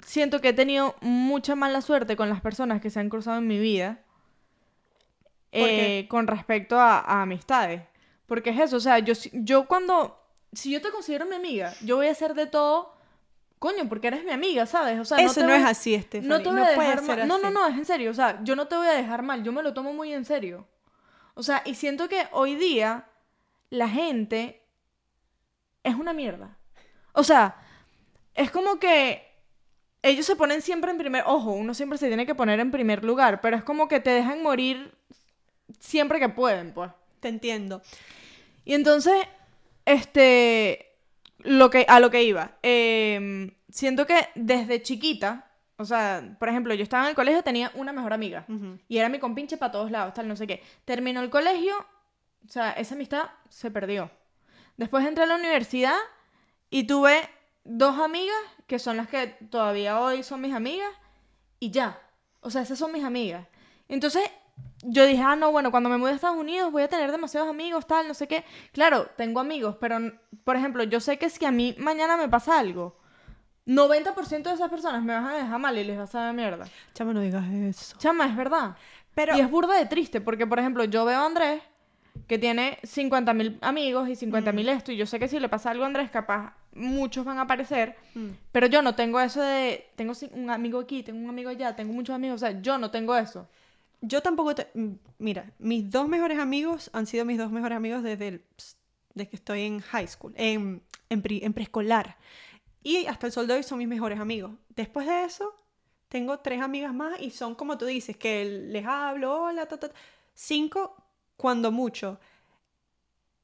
siento 0.00 0.40
que 0.40 0.50
he 0.50 0.52
tenido 0.52 0.94
mucha 1.00 1.54
mala 1.54 1.80
suerte 1.80 2.16
con 2.16 2.28
las 2.28 2.40
personas 2.40 2.80
que 2.80 2.90
se 2.90 3.00
han 3.00 3.08
cruzado 3.08 3.38
en 3.38 3.46
mi 3.46 3.58
vida 3.58 4.00
eh, 5.52 6.06
con 6.08 6.26
respecto 6.26 6.78
a, 6.78 6.98
a 6.98 7.22
amistades. 7.22 7.82
Porque 8.26 8.50
es 8.50 8.58
eso, 8.58 8.76
o 8.76 8.80
sea, 8.80 8.98
yo, 8.98 9.14
yo 9.32 9.66
cuando, 9.66 10.18
si 10.52 10.70
yo 10.70 10.80
te 10.80 10.90
considero 10.90 11.26
mi 11.26 11.36
amiga, 11.36 11.72
yo 11.82 11.96
voy 11.96 12.08
a 12.08 12.12
hacer 12.12 12.34
de 12.34 12.46
todo, 12.46 12.93
coño, 13.58 13.88
porque 13.88 14.08
eres 14.08 14.24
mi 14.24 14.30
amiga, 14.32 14.66
¿sabes? 14.66 14.98
O 14.98 15.04
sea, 15.04 15.18
Eso 15.18 15.34
te 15.34 15.40
no 15.42 15.48
voy- 15.52 15.58
es 15.58 15.64
así, 15.64 15.98
Stephanie. 16.00 16.28
No 16.28 16.42
te 16.42 16.50
voy 16.50 16.60
a 16.60 16.68
dejar 16.70 17.02
mal. 17.02 17.28
No, 17.28 17.38
no, 17.38 17.50
no, 17.50 17.66
es 17.66 17.74
en 17.76 17.84
serio. 17.84 18.10
O 18.10 18.14
sea, 18.14 18.40
yo 18.44 18.54
no 18.56 18.66
te 18.68 18.76
voy 18.76 18.86
a 18.86 18.92
dejar 18.92 19.22
mal. 19.22 19.42
Yo 19.42 19.52
me 19.52 19.62
lo 19.62 19.72
tomo 19.74 19.92
muy 19.94 20.12
en 20.12 20.24
serio. 20.24 20.66
O 21.34 21.42
sea, 21.42 21.62
y 21.64 21.74
siento 21.74 22.08
que 22.08 22.28
hoy 22.32 22.54
día 22.56 23.06
la 23.70 23.88
gente 23.88 24.62
es 25.82 25.94
una 25.94 26.12
mierda. 26.12 26.56
O 27.12 27.24
sea, 27.24 27.56
es 28.34 28.50
como 28.50 28.78
que 28.78 29.26
ellos 30.02 30.26
se 30.26 30.36
ponen 30.36 30.60
siempre 30.62 30.90
en 30.90 30.98
primer... 30.98 31.24
Ojo, 31.26 31.52
uno 31.52 31.72
siempre 31.74 31.98
se 31.98 32.08
tiene 32.08 32.26
que 32.26 32.34
poner 32.34 32.60
en 32.60 32.70
primer 32.70 33.04
lugar, 33.04 33.40
pero 33.40 33.56
es 33.56 33.64
como 33.64 33.88
que 33.88 34.00
te 34.00 34.10
dejan 34.10 34.42
morir 34.42 34.94
siempre 35.80 36.20
que 36.20 36.28
pueden, 36.28 36.72
pues. 36.74 36.90
Te 37.20 37.28
entiendo. 37.28 37.80
Y 38.66 38.74
entonces, 38.74 39.14
este, 39.86 40.93
lo 41.44 41.70
que, 41.70 41.84
a 41.88 42.00
lo 42.00 42.10
que 42.10 42.22
iba, 42.22 42.52
em, 42.62 43.50
siento 43.68 44.06
que 44.06 44.28
desde 44.34 44.82
chiquita, 44.82 45.50
o 45.76 45.84
sea, 45.84 46.36
por 46.38 46.48
ejemplo, 46.48 46.74
yo 46.74 46.82
estaba 46.82 47.04
en 47.04 47.10
el 47.10 47.14
colegio, 47.14 47.42
tenía 47.42 47.70
una 47.74 47.92
mejor 47.92 48.12
amiga, 48.12 48.46
y 48.88 48.98
era 48.98 49.08
mi 49.08 49.18
compinche 49.18 49.56
para 49.56 49.72
todos 49.72 49.90
lados, 49.90 50.14
tal, 50.14 50.26
no 50.26 50.36
sé 50.36 50.46
qué. 50.46 50.62
Terminó 50.84 51.20
el 51.20 51.30
colegio, 51.30 51.74
o 52.46 52.50
sea, 52.50 52.72
esa 52.72 52.94
amistad 52.94 53.24
se 53.48 53.70
perdió. 53.70 54.10
Después 54.76 55.06
entré 55.06 55.24
a 55.24 55.26
la 55.26 55.36
universidad 55.36 55.96
y 56.70 56.86
tuve 56.86 57.28
dos 57.64 57.98
amigas, 57.98 58.36
que 58.66 58.78
son 58.78 58.96
las 58.96 59.08
que 59.08 59.28
todavía 59.50 60.00
hoy 60.00 60.22
son 60.22 60.40
mis 60.40 60.54
amigas, 60.54 60.90
y 61.60 61.70
ya. 61.70 62.00
O 62.40 62.50
sea, 62.50 62.62
esas 62.62 62.78
son 62.78 62.92
mis 62.92 63.04
amigas. 63.04 63.46
Entonces, 63.88 64.22
yo 64.86 65.06
dije, 65.06 65.22
ah, 65.22 65.36
no, 65.36 65.50
bueno, 65.50 65.70
cuando 65.70 65.88
me 65.88 65.96
mude 65.98 66.12
a 66.12 66.14
Estados 66.14 66.36
Unidos 66.36 66.70
voy 66.72 66.82
a 66.82 66.88
tener 66.88 67.10
demasiados 67.10 67.48
amigos, 67.48 67.86
tal, 67.86 68.06
no 68.08 68.14
sé 68.14 68.28
qué. 68.28 68.44
Claro, 68.72 69.08
tengo 69.16 69.40
amigos, 69.40 69.76
pero, 69.80 69.98
por 70.44 70.56
ejemplo, 70.56 70.84
yo 70.84 71.00
sé 71.00 71.18
que 71.18 71.30
si 71.30 71.44
a 71.44 71.50
mí 71.50 71.74
mañana 71.78 72.16
me 72.16 72.28
pasa 72.28 72.58
algo, 72.58 72.96
90% 73.66 74.42
de 74.42 74.52
esas 74.54 74.68
personas 74.70 75.02
me 75.02 75.14
van 75.14 75.24
a 75.26 75.34
dejar 75.34 75.58
mal 75.58 75.76
y 75.78 75.84
les 75.84 75.98
va 75.98 76.02
a 76.02 76.06
saber 76.06 76.34
mierda. 76.34 76.66
Chama, 76.92 77.12
no 77.14 77.20
digas 77.20 77.44
eso. 77.50 77.96
Chama, 77.98 78.26
es 78.26 78.36
verdad. 78.36 78.76
Pero 79.14 79.36
Y 79.36 79.40
es 79.40 79.50
burda 79.50 79.74
de 79.78 79.86
triste, 79.86 80.20
porque, 80.20 80.46
por 80.46 80.58
ejemplo, 80.58 80.84
yo 80.84 81.04
veo 81.04 81.18
a 81.20 81.26
Andrés, 81.26 81.62
que 82.26 82.38
tiene 82.38 82.78
50.000 82.82 83.58
amigos 83.62 84.08
y 84.08 84.16
50.000 84.16 84.68
esto, 84.68 84.92
y 84.92 84.96
yo 84.96 85.06
sé 85.06 85.18
que 85.18 85.28
si 85.28 85.40
le 85.40 85.48
pasa 85.48 85.70
algo 85.70 85.84
a 85.84 85.86
Andrés, 85.86 86.10
capaz 86.10 86.54
muchos 86.74 87.24
van 87.24 87.38
a 87.38 87.42
aparecer, 87.42 87.96
Mm. 88.14 88.30
pero 88.52 88.66
yo 88.66 88.82
no 88.82 88.94
tengo 88.94 89.18
eso 89.20 89.40
de, 89.40 89.90
tengo 89.96 90.12
un 90.32 90.50
amigo 90.50 90.80
aquí, 90.80 91.02
tengo 91.02 91.20
un 91.20 91.28
amigo 91.30 91.50
allá, 91.50 91.74
tengo 91.74 91.92
muchos 91.92 92.14
amigos, 92.14 92.42
o 92.42 92.46
sea, 92.46 92.60
yo 92.60 92.76
no 92.78 92.90
tengo 92.90 93.16
eso. 93.16 93.48
Yo 94.06 94.20
tampoco 94.22 94.54
te... 94.54 94.68
Mira, 95.18 95.52
mis 95.58 95.90
dos 95.90 96.08
mejores 96.08 96.38
amigos 96.38 96.90
han 96.92 97.06
sido 97.06 97.24
mis 97.24 97.38
dos 97.38 97.50
mejores 97.50 97.76
amigos 97.76 98.02
desde, 98.02 98.28
el- 98.28 98.44
desde 99.14 99.28
que 99.30 99.36
estoy 99.36 99.62
en 99.62 99.80
high 99.80 100.06
school, 100.08 100.32
en, 100.36 100.82
en, 101.08 101.22
pri- 101.22 101.42
en 101.44 101.52
preescolar. 101.52 102.16
Y 102.82 103.06
hasta 103.06 103.26
el 103.26 103.32
sol 103.32 103.46
de 103.46 103.54
hoy 103.54 103.62
son 103.62 103.78
mis 103.78 103.88
mejores 103.88 104.20
amigos. 104.20 104.52
Después 104.70 105.06
de 105.06 105.24
eso, 105.24 105.54
tengo 106.08 106.38
tres 106.40 106.60
amigas 106.60 106.92
más 106.92 107.20
y 107.20 107.30
son 107.30 107.54
como 107.54 107.78
tú 107.78 107.86
dices, 107.86 108.16
que 108.16 108.44
les 108.44 108.84
hablo, 108.86 109.44
hola, 109.44 109.66
ta, 109.66 109.78
ta, 109.78 109.88
ta. 109.88 109.94
Cinco, 110.34 110.96
cuando 111.36 111.72
mucho. 111.72 112.20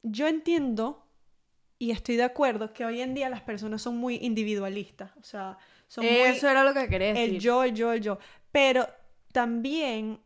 Yo 0.03 0.27
entiendo 0.27 1.05
y 1.79 1.91
estoy 1.91 2.15
de 2.15 2.23
acuerdo 2.23 2.73
que 2.73 2.85
hoy 2.85 3.01
en 3.01 3.13
día 3.13 3.29
las 3.29 3.41
personas 3.41 3.81
son 3.81 3.97
muy 3.97 4.15
individualistas. 4.21 5.11
O 5.17 5.23
sea, 5.23 5.57
son 5.87 6.05
muy 6.05 6.29
Eso 6.29 6.47
era 6.49 6.63
lo 6.63 6.73
que 6.73 6.87
quería 6.87 7.13
decir. 7.13 7.35
el 7.35 7.39
yo, 7.39 7.63
el 7.63 7.73
yo, 7.73 7.93
el 7.93 8.01
yo. 8.01 8.19
Pero 8.51 8.87
también 9.31 10.19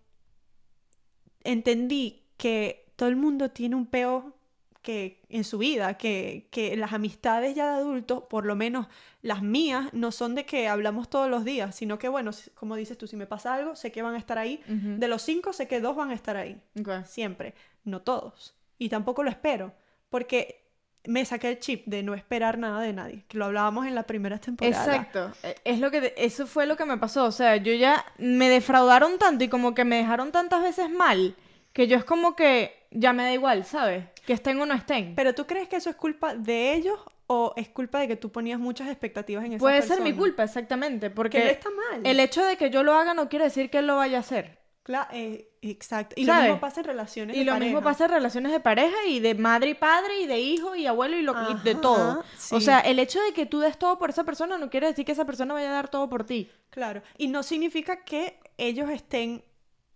entendí 1.45 2.23
que 2.37 2.85
todo 2.95 3.09
el 3.09 3.15
mundo 3.15 3.51
tiene 3.51 3.75
un 3.75 3.85
peo 3.85 4.33
que 4.81 5.19
en 5.29 5.43
su 5.43 5.57
vida, 5.57 5.97
que, 5.97 6.47
que 6.51 6.77
las 6.77 6.93
amistades 6.93 7.55
ya 7.55 7.71
de 7.71 7.77
adultos, 7.77 8.23
por 8.29 8.45
lo 8.45 8.55
menos 8.55 8.85
las 9.23 9.41
mías, 9.41 9.89
no 9.93 10.11
son 10.11 10.35
de 10.35 10.45
que 10.45 10.67
hablamos 10.67 11.09
todos 11.09 11.27
los 11.27 11.43
días, 11.43 11.75
sino 11.75 11.97
que, 11.97 12.07
bueno, 12.07 12.29
como 12.53 12.75
dices 12.75 12.95
tú, 12.95 13.07
si 13.07 13.15
me 13.15 13.25
pasa 13.25 13.55
algo, 13.55 13.75
sé 13.75 13.91
que 13.91 14.03
van 14.03 14.13
a 14.13 14.19
estar 14.19 14.37
ahí. 14.37 14.61
De 14.67 15.07
los 15.07 15.23
cinco, 15.23 15.53
sé 15.53 15.67
que 15.67 15.81
dos 15.81 15.95
van 15.95 16.11
a 16.11 16.13
estar 16.13 16.37
ahí, 16.37 16.61
siempre. 17.05 17.55
No 17.83 18.03
todos. 18.03 18.53
Y 18.77 18.89
tampoco 18.89 19.23
lo 19.23 19.31
espero, 19.31 19.73
porque 20.09 20.64
me 21.07 21.23
saqué 21.25 21.49
el 21.49 21.59
chip 21.59 21.85
de 21.85 22.03
no 22.03 22.13
esperar 22.13 22.57
nada 22.57 22.81
de 22.81 22.93
nadie, 22.93 23.23
que 23.27 23.37
lo 23.37 23.45
hablábamos 23.45 23.85
en 23.87 23.95
la 23.95 24.03
primera 24.03 24.37
temporada. 24.39 24.85
Exacto, 24.85 25.31
e- 25.43 25.55
es 25.63 25.79
lo 25.79 25.91
que 25.91 26.01
te- 26.01 26.25
eso 26.25 26.47
fue 26.47 26.65
lo 26.65 26.75
que 26.77 26.85
me 26.85 26.97
pasó, 26.97 27.25
o 27.25 27.31
sea, 27.31 27.57
yo 27.57 27.73
ya 27.73 28.05
me 28.17 28.49
defraudaron 28.49 29.17
tanto 29.17 29.43
y 29.43 29.47
como 29.47 29.73
que 29.75 29.85
me 29.85 29.97
dejaron 29.97 30.31
tantas 30.31 30.61
veces 30.63 30.89
mal 30.89 31.35
que 31.73 31.87
yo 31.87 31.97
es 31.97 32.03
como 32.05 32.35
que 32.35 32.73
ya 32.91 33.11
me 33.13 33.23
da 33.23 33.33
igual, 33.33 33.65
¿sabes? 33.65 34.05
Que 34.25 34.33
estén 34.33 34.59
o 34.61 34.65
no 34.65 34.73
estén. 34.73 35.13
Pero 35.15 35.35
tú 35.35 35.45
crees 35.45 35.67
que 35.67 35.75
eso 35.75 35.89
es 35.89 35.95
culpa 35.97 36.33
de 36.35 36.73
ellos 36.73 36.99
o 37.27 37.53
es 37.57 37.67
culpa 37.69 37.99
de 37.99 38.07
que 38.07 38.15
tú 38.15 38.31
ponías 38.31 38.59
muchas 38.59 38.87
expectativas 38.87 39.43
en 39.45 39.53
esa 39.53 39.59
Puede 39.59 39.81
ser 39.81 39.99
mi 40.01 40.13
culpa, 40.13 40.43
exactamente, 40.43 41.07
Que 41.09 41.15
porque 41.15 41.49
está 41.49 41.69
mal. 41.69 42.01
el 42.05 42.19
hecho 42.19 42.43
de 42.45 42.55
que 42.55 42.69
yo 42.69 42.83
lo 42.83 42.93
haga 42.93 43.13
no 43.13 43.27
quiere 43.29 43.45
decir 43.45 43.69
que 43.69 43.79
él 43.79 43.87
lo 43.87 43.95
vaya 43.97 44.17
a 44.17 44.19
hacer. 44.21 44.57
Cla- 44.85 45.07
eh, 45.11 45.49
exacto. 45.63 46.13
Y 46.15 46.25
¿Sabes? 46.25 46.43
lo 46.43 46.47
mismo 46.49 46.61
pasa 46.61 46.81
en 46.81 46.85
relaciones 46.85 47.35
Y 47.35 47.39
de 47.39 47.45
lo 47.45 47.53
mismo 47.53 47.79
pareja. 47.79 47.83
pasa 47.83 48.05
en 48.05 48.11
relaciones 48.11 48.51
de 48.51 48.59
pareja 48.59 48.95
y 49.07 49.19
de 49.19 49.33
madre 49.33 49.71
y 49.71 49.73
padre 49.73 50.21
y 50.21 50.27
de 50.27 50.39
hijo 50.39 50.75
y 50.75 50.85
abuelo 50.85 51.17
y, 51.17 51.23
lo, 51.23 51.33
y 51.51 51.55
de 51.63 51.73
todo. 51.73 52.23
O 52.51 52.59
sea, 52.61 52.79
el 52.81 52.99
hecho 52.99 53.19
de 53.23 53.33
que 53.33 53.47
tú 53.47 53.59
des 53.59 53.79
todo 53.79 53.97
por 53.97 54.11
esa 54.11 54.23
persona 54.23 54.59
no 54.59 54.69
quiere 54.69 54.85
decir 54.87 55.03
que 55.03 55.13
esa 55.13 55.25
persona 55.25 55.55
vaya 55.55 55.69
a 55.71 55.73
dar 55.73 55.89
todo 55.89 56.07
por 56.07 56.23
ti. 56.23 56.51
Claro. 56.69 57.01
Y 57.17 57.27
no 57.29 57.41
significa 57.41 58.03
que 58.03 58.39
ellos 58.57 58.89
estén 58.91 59.43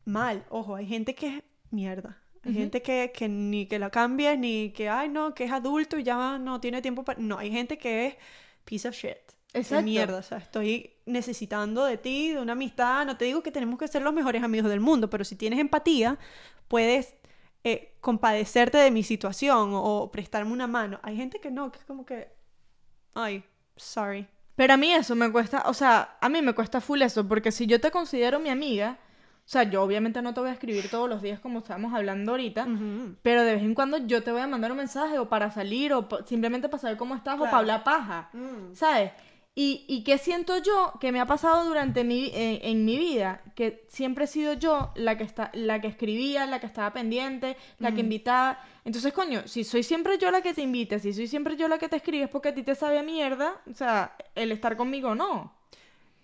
mal. 0.06 0.44
Ojo, 0.50 0.76
hay 0.76 0.88
gente 0.88 1.14
que 1.14 1.38
es 1.38 1.44
mierda. 1.70 2.18
Hay 2.44 2.54
gente 2.54 2.82
que, 2.82 3.12
que 3.14 3.28
ni 3.28 3.68
que 3.68 3.78
la 3.78 3.90
cambies, 3.92 4.40
ni 4.40 4.72
que, 4.72 4.90
ay, 4.90 5.10
no, 5.10 5.36
que 5.36 5.44
es 5.44 5.52
adulto 5.52 6.00
y 6.00 6.04
ya 6.04 6.40
no 6.40 6.60
tiene 6.60 6.82
tiempo 6.82 7.04
para... 7.04 7.20
No, 7.22 7.38
hay 7.38 7.52
gente 7.52 7.78
que 7.78 8.08
es 8.08 8.16
piece 8.66 8.88
of 8.88 8.96
shit. 8.96 9.18
Exacto. 9.54 9.84
mierda, 9.84 10.18
o 10.20 10.22
sea, 10.22 10.38
estoy 10.38 10.92
necesitando 11.06 11.86
de 11.86 11.98
ti, 11.98 12.34
de 12.34 12.40
una 12.40 12.54
amistad. 12.54 13.06
No 13.06 13.18
te 13.18 13.26
digo 13.26 13.42
que 13.42 13.52
tenemos 13.52 13.80
que 13.80 13.88
ser 13.88 14.02
los 14.02 14.14
mejores 14.14 14.44
amigos 14.44 14.70
del 14.70 14.80
mundo, 14.80 15.10
pero 15.10 15.24
si 15.24 15.36
tienes 15.36 15.60
empatía, 15.60 16.18
puedes 16.68 17.16
eh, 17.64 17.96
compadecerte 18.00 18.78
de 18.78 18.92
mi 18.92 19.04
situación 19.04 19.72
o 19.74 20.12
prestarme 20.12 20.52
una 20.54 20.68
mano. 20.68 21.00
Hay 21.04 21.16
gente 21.16 21.40
que 21.40 21.50
no, 21.52 21.72
que 21.72 21.80
es 21.80 21.86
como 21.86 22.06
que, 22.06 22.32
ay, 23.16 23.44
sorry. 23.76 24.28
Pero 24.56 24.74
a 24.74 24.78
mí 24.78 24.92
eso 24.94 25.16
me 25.16 25.32
cuesta, 25.32 25.64
o 25.66 25.74
sea, 25.74 26.18
a 26.22 26.30
mí 26.30 26.42
me 26.42 26.54
cuesta 26.54 26.80
full 26.82 27.02
eso, 27.02 27.28
porque 27.28 27.52
si 27.52 27.66
yo 27.66 27.80
te 27.82 27.92
considero 27.92 28.40
mi 28.40 28.50
amiga, 28.50 28.98
o 29.46 29.52
sea, 29.52 29.64
yo 29.64 29.82
obviamente 29.82 30.22
no 30.22 30.34
te 30.34 30.42
voy 30.42 30.50
a 30.50 30.54
escribir 30.54 30.90
todos 30.92 31.10
los 31.10 31.22
días 31.22 31.40
como 31.40 31.60
estábamos 31.60 31.94
hablando 31.94 32.34
ahorita, 32.34 32.68
pero 33.24 33.44
de 33.44 33.56
vez 33.56 33.64
en 33.64 33.74
cuando 33.74 33.98
yo 33.98 34.22
te 34.22 34.32
voy 34.32 34.42
a 34.42 34.48
mandar 34.48 34.72
un 34.72 34.78
mensaje 34.78 35.18
o 35.18 35.28
para 35.28 35.50
salir 35.50 35.92
o 35.94 36.08
simplemente 36.26 36.70
para 36.70 36.82
saber 36.82 36.98
cómo 36.98 37.16
estás 37.16 37.40
o 37.40 37.46
para 37.46 37.58
hablar 37.58 37.84
paja, 37.84 38.30
Mm. 38.34 38.76
¿sabes? 38.76 39.12
Y, 39.62 39.84
y 39.90 40.06
qué 40.06 40.18
siento 40.18 40.58
yo 40.60 40.94
que 41.02 41.12
me 41.12 41.20
ha 41.20 41.26
pasado 41.26 41.66
durante 41.66 42.06
mi, 42.06 42.32
en, 42.34 42.60
en 42.64 42.86
mi 42.86 42.98
vida, 42.98 43.42
que 43.56 43.86
siempre 43.90 44.24
he 44.24 44.28
sido 44.28 44.54
yo 44.54 44.94
la 44.96 45.18
que, 45.18 45.26
está, 45.26 45.52
la 45.54 45.82
que 45.82 45.88
escribía, 45.88 46.46
la 46.46 46.62
que 46.62 46.66
estaba 46.66 46.94
pendiente, 46.94 47.58
la 47.78 47.94
que 47.94 48.00
invitaba. 48.00 48.58
Entonces, 48.86 49.12
coño, 49.12 49.46
si 49.50 49.66
soy 49.66 49.84
siempre 49.84 50.18
yo 50.18 50.32
la 50.32 50.42
que 50.42 50.54
te 50.54 50.62
invita, 50.62 50.98
si 50.98 51.12
soy 51.12 51.28
siempre 51.28 51.58
yo 51.58 51.68
la 51.68 51.78
que 51.78 51.90
te 51.90 51.98
escribe, 51.98 52.24
es 52.24 52.30
porque 52.30 52.48
a 52.48 52.56
ti 52.56 52.64
te 52.64 52.74
sabe 52.74 53.00
a 53.00 53.04
mierda, 53.04 53.62
o 53.70 53.74
sea, 53.74 54.16
el 54.34 54.54
estar 54.54 54.78
conmigo 54.78 55.14
no. 55.14 55.54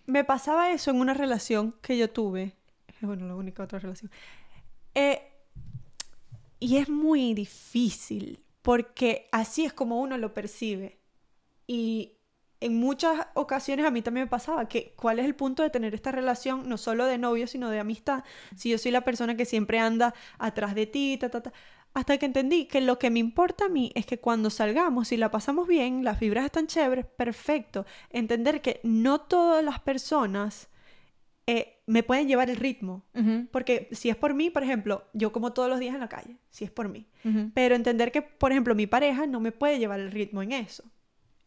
Me 0.06 0.24
pasaba 0.24 0.72
eso 0.72 0.92
en 0.92 1.02
una 1.02 1.14
relación 1.14 1.76
que 1.82 1.98
yo 1.98 2.10
tuve. 2.10 2.54
Bueno, 3.02 3.28
la 3.28 3.36
única 3.36 3.64
otra 3.64 3.80
relación. 3.80 4.10
Eh, 4.94 5.22
y 6.62 6.78
es 6.78 6.88
muy 6.88 7.34
difícil 7.34 8.40
porque 8.62 9.28
así 9.34 9.66
es 9.66 9.74
como 9.74 10.00
uno 10.00 10.18
lo 10.18 10.34
percibe. 10.34 11.00
Y 11.68 12.15
en 12.66 12.80
muchas 12.80 13.28
ocasiones 13.36 13.86
a 13.86 13.92
mí 13.92 14.02
también 14.02 14.26
me 14.26 14.30
pasaba 14.30 14.68
que 14.68 14.94
cuál 14.96 15.20
es 15.20 15.26
el 15.26 15.36
punto 15.36 15.62
de 15.62 15.70
tener 15.70 15.94
esta 15.94 16.12
relación, 16.12 16.68
no 16.68 16.78
solo 16.78 17.06
de 17.06 17.20
novio, 17.20 17.46
sino 17.46 17.70
de 17.70 17.80
amistad, 17.80 18.24
si 18.56 18.70
yo 18.70 18.80
soy 18.80 18.92
la 18.92 19.02
persona 19.02 19.38
que 19.38 19.46
siempre 19.46 19.78
anda 19.78 20.16
atrás 20.40 20.74
de 20.74 20.88
ti, 20.88 21.18
ta, 21.20 21.30
ta, 21.30 21.42
ta. 21.42 21.54
Hasta 21.94 22.18
que 22.18 22.26
entendí 22.26 22.66
que 22.66 22.82
lo 22.82 22.98
que 22.98 23.12
me 23.12 23.20
importa 23.20 23.66
a 23.66 23.70
mí 23.70 23.92
es 23.94 24.06
que 24.08 24.20
cuando 24.20 24.50
salgamos, 24.50 25.10
si 25.10 25.18
la 25.18 25.30
pasamos 25.30 25.68
bien, 25.68 26.04
las 26.04 26.20
vibras 26.20 26.46
están 26.46 26.66
chéveres, 26.66 27.06
perfecto. 27.06 27.86
Entender 28.10 28.62
que 28.62 28.82
no 28.84 29.22
todas 29.22 29.64
las 29.64 29.80
personas 29.80 30.68
eh, 31.48 31.84
me 31.86 32.02
pueden 32.02 32.28
llevar 32.28 32.50
el 32.50 32.58
ritmo. 32.58 33.06
Porque 33.52 33.88
si 33.92 34.10
es 34.10 34.16
por 34.16 34.34
mí, 34.34 34.50
por 34.50 34.64
ejemplo, 34.64 35.06
yo 35.14 35.32
como 35.32 35.54
todos 35.54 35.70
los 35.70 35.80
días 35.80 35.94
en 35.94 36.02
la 36.02 36.10
calle, 36.10 36.38
si 36.50 36.66
es 36.66 36.72
por 36.72 36.90
mí. 36.90 37.06
Pero 37.54 37.76
entender 37.76 38.12
que, 38.12 38.24
por 38.24 38.52
ejemplo, 38.52 38.74
mi 38.74 38.88
pareja 38.88 39.28
no 39.28 39.40
me 39.40 39.52
puede 39.52 39.78
llevar 39.78 40.00
el 40.00 40.12
ritmo 40.12 40.42
en 40.42 40.52
eso. 40.52 40.84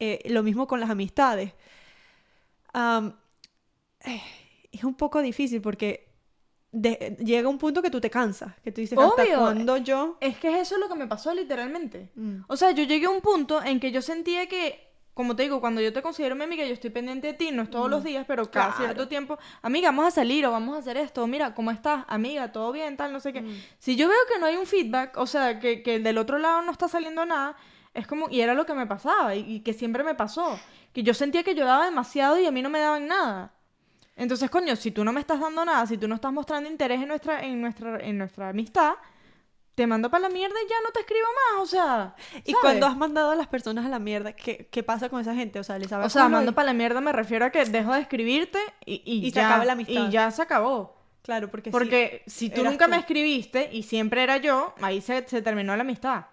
Eh, 0.01 0.23
lo 0.31 0.43
mismo 0.43 0.67
con 0.67 0.79
las 0.81 0.91
amistades. 0.91 1.53
Am, 2.73 3.15
eh, 4.05 4.23
es 4.71 4.85
un 4.85 4.95
poco 4.95 5.21
difícil 5.23 5.61
porque 5.61 6.07
de- 6.71 7.17
llega 7.21 7.49
un 7.49 7.59
punto 7.59 7.81
que 7.83 7.91
tú 7.91 8.01
te 8.01 8.11
cansas, 8.11 8.53
que 8.63 8.71
tú 8.71 8.81
dices, 8.81 8.99
¿hasta 8.99 9.23
Obvio. 9.23 9.39
cuándo 9.41 9.77
yo? 9.79 10.17
Es 10.21 10.37
que 10.39 10.61
eso 10.61 10.75
es 10.75 10.81
lo 10.81 10.89
que 10.89 10.95
me 10.95 11.07
pasó 11.07 11.33
literalmente. 11.35 12.11
Mm. 12.15 12.41
O 12.47 12.57
sea, 12.57 12.71
yo 12.73 12.85
llegué 12.85 13.07
a 13.07 13.11
un 13.11 13.21
punto 13.23 13.63
en 13.63 13.81
que 13.81 13.91
yo 13.91 14.03
sentía 14.03 14.47
que, 14.49 14.87
como 15.15 15.35
te 15.35 15.43
digo, 15.45 15.61
cuando 15.61 15.81
yo 15.81 15.93
te 15.93 16.03
considero 16.03 16.37
mi 16.37 16.45
amiga, 16.45 16.65
yo 16.65 16.75
estoy 16.75 16.91
pendiente 16.91 17.29
de 17.29 17.33
ti, 17.33 17.51
no 17.51 17.63
es 17.63 17.71
todos 17.71 17.91
los 17.91 18.05
días, 18.05 18.25
pero 18.29 18.49
cada 18.51 18.67
Claro. 18.69 18.85
cierto 18.85 19.09
tiempo, 19.09 19.39
amiga, 19.63 19.89
vamos 19.89 20.07
a 20.07 20.11
salir 20.11 20.47
o 20.47 20.53
vamos 20.53 20.77
a 20.77 20.79
hacer 20.81 20.97
esto, 20.99 21.27
mira, 21.27 21.55
¿cómo 21.55 21.71
estás? 21.71 22.05
Amiga, 22.07 22.53
¿todo 22.53 22.71
bien? 22.71 22.97
Tal, 22.97 23.13
no 23.13 23.19
sé 23.19 23.33
qué. 23.33 23.41
Mm. 23.41 23.63
Si 23.79 23.97
yo 23.97 24.07
veo 24.07 24.19
que 24.33 24.39
no 24.39 24.47
hay 24.47 24.57
un 24.57 24.67
feedback, 24.67 25.17
o 25.17 25.27
sea, 25.27 25.59
que, 25.59 25.83
que 25.83 25.99
del 25.99 26.19
otro 26.19 26.39
lado 26.39 26.63
no 26.63 26.71
está 26.71 26.87
saliendo 26.87 27.25
nada, 27.25 27.57
es 27.99 28.07
como, 28.07 28.29
y 28.31 28.41
era 28.41 28.55
lo 28.55 28.65
que 28.67 28.75
me 28.75 28.87
pasaba, 28.87 29.35
y, 29.35 29.41
y 29.57 29.61
que 29.61 29.73
siempre 29.75 30.03
me 30.05 30.15
pasó, 30.15 30.59
que 30.93 31.03
yo 31.03 31.13
sentía 31.15 31.43
que 31.43 31.55
yo 31.55 31.65
daba 31.67 31.85
demasiado 31.85 32.39
y 32.39 32.47
a 32.47 32.51
mí 32.51 32.63
no 32.63 32.71
me 32.71 32.79
daban 32.81 33.07
nada. 33.07 33.53
Entonces, 34.17 34.51
coño, 34.51 34.75
si 34.77 34.91
tú 34.91 35.05
no 35.05 35.13
me 35.13 35.21
estás 35.21 35.41
dando 35.41 35.65
nada, 35.65 35.87
si 35.87 35.97
tú 35.99 36.09
no 36.09 36.15
estás 36.17 36.33
mostrando 36.33 36.69
interés 36.69 37.01
en 37.01 37.09
nuestra, 37.09 37.45
en 37.45 37.61
nuestra, 37.61 37.99
en 38.01 38.19
nuestra 38.19 38.49
amistad, 38.49 38.95
te 39.77 39.87
mando 39.87 40.11
para 40.11 40.23
la 40.23 40.29
mierda 40.29 40.57
y 40.65 40.69
ya 40.69 40.75
no 40.85 40.91
te 40.91 41.01
escribo 41.01 41.27
más, 41.53 41.63
o 41.63 41.67
sea. 41.67 42.15
Y 42.45 42.51
¿sabes? 42.51 42.57
cuando 42.61 42.87
has 42.87 42.97
mandado 42.97 43.31
a 43.31 43.37
las 43.37 43.47
personas 43.47 43.87
a 43.87 43.89
la 43.89 44.01
mierda, 44.01 44.33
¿qué, 44.33 44.69
qué 44.73 44.83
pasa 44.83 45.09
con 45.09 45.21
esa 45.21 45.35
gente? 45.37 45.61
O 45.61 45.63
sea, 45.65 45.79
les 45.79 45.87
O 45.93 46.09
sea, 46.09 46.23
culo 46.25 46.29
y- 46.31 46.33
mando 46.33 46.53
para 46.53 46.67
la 46.67 46.73
mierda 46.73 47.01
me 47.01 47.13
refiero 47.13 47.45
a 47.45 47.51
que 47.51 47.65
dejo 47.65 47.93
de 47.95 48.01
escribirte 48.01 48.59
y, 48.85 49.03
y, 49.05 49.25
Y 49.27 49.31
se 49.31 49.37
ya, 49.37 49.47
acaba 49.47 49.65
la 49.65 49.75
amistad. 49.75 50.09
Y 50.09 50.11
ya 50.11 50.31
se 50.33 50.43
acabó. 50.43 50.97
Claro, 51.23 51.49
porque, 51.49 51.71
Porque 51.71 52.23
si 52.27 52.49
tú 52.51 52.65
nunca 52.65 52.87
tú. 52.87 52.91
me 52.91 52.97
escribiste 52.97 53.69
y 53.73 53.85
siempre 53.85 54.23
era 54.25 54.39
yo, 54.39 54.75
ahí 54.81 55.01
se, 55.01 55.29
se 55.29 55.43
terminó 55.43 55.77
la 55.77 55.83
amistad. 55.83 56.25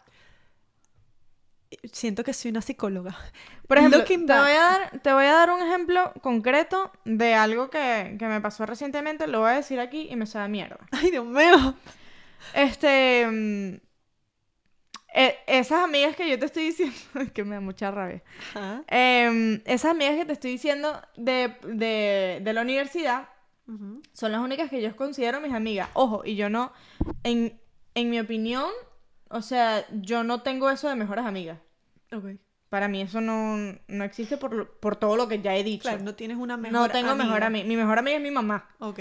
Siento 1.91 2.23
que 2.23 2.33
soy 2.33 2.51
una 2.51 2.61
psicóloga. 2.61 3.17
Por 3.67 3.77
ejemplo, 3.77 4.03
te 4.03 4.15
voy, 4.17 4.51
a 4.51 4.61
dar, 4.61 4.99
te 5.01 5.13
voy 5.13 5.25
a 5.25 5.33
dar 5.33 5.49
un 5.49 5.61
ejemplo 5.61 6.13
concreto 6.21 6.91
de 7.03 7.33
algo 7.33 7.69
que, 7.69 8.15
que 8.19 8.27
me 8.27 8.41
pasó 8.41 8.65
recientemente. 8.65 9.27
Lo 9.27 9.39
voy 9.41 9.51
a 9.51 9.53
decir 9.55 9.79
aquí 9.79 10.07
y 10.09 10.15
me 10.15 10.25
sabe 10.25 10.49
mierda. 10.49 10.79
Ay, 10.91 11.11
Dios 11.11 11.25
mío. 11.25 11.75
Este. 12.53 13.25
mm, 13.27 13.75
e- 15.13 15.37
esas 15.47 15.83
amigas 15.83 16.15
que 16.15 16.29
yo 16.29 16.37
te 16.37 16.45
estoy 16.45 16.65
diciendo. 16.65 16.95
Es 17.15 17.31
que 17.31 17.43
me 17.43 17.55
da 17.55 17.61
mucha 17.61 17.89
rabia. 17.91 18.21
Em, 18.87 19.61
esas 19.65 19.91
amigas 19.91 20.15
que 20.17 20.25
te 20.25 20.33
estoy 20.33 20.51
diciendo 20.51 21.01
de, 21.15 21.55
de, 21.63 22.39
de 22.41 22.53
la 22.53 22.61
universidad 22.61 23.29
son 24.13 24.31
las 24.31 24.41
únicas 24.41 24.69
que 24.69 24.79
yo 24.79 24.95
considero 24.95 25.41
mis 25.41 25.51
amigas. 25.53 25.89
Ojo, 25.93 26.21
y 26.23 26.35
yo 26.35 26.49
no. 26.51 26.71
En, 27.23 27.59
en 27.95 28.09
mi 28.11 28.19
opinión, 28.19 28.69
o 29.35 29.41
sea, 29.41 29.85
yo 29.91 30.23
no 30.23 30.41
tengo 30.41 30.69
eso 30.69 30.87
de 30.89 30.95
mejores 30.95 31.25
amigas. 31.25 31.59
Ok. 32.11 32.25
Para 32.69 32.87
mí 32.87 33.01
eso 33.01 33.21
no, 33.21 33.57
no 33.87 34.03
existe 34.03 34.37
por, 34.37 34.53
lo- 34.53 34.79
por 34.79 34.95
todo 34.95 35.15
lo 35.15 35.27
que 35.27 35.41
ya 35.41 35.55
he 35.55 35.63
dicho. 35.63 35.83
Claro, 35.83 36.03
no 36.03 36.15
tienes 36.15 36.37
una 36.37 36.57
mejor 36.57 36.73
no 36.73 36.89
tengo 36.89 37.15
mejor 37.15 37.43
amiga. 37.43 37.47
amiga. 37.47 37.65
Mi 37.67 37.75
mejor 37.75 37.99
amiga 37.99 38.17
es 38.17 38.23
mi 38.23 38.31
mamá. 38.31 38.67
Ok. 38.79 38.99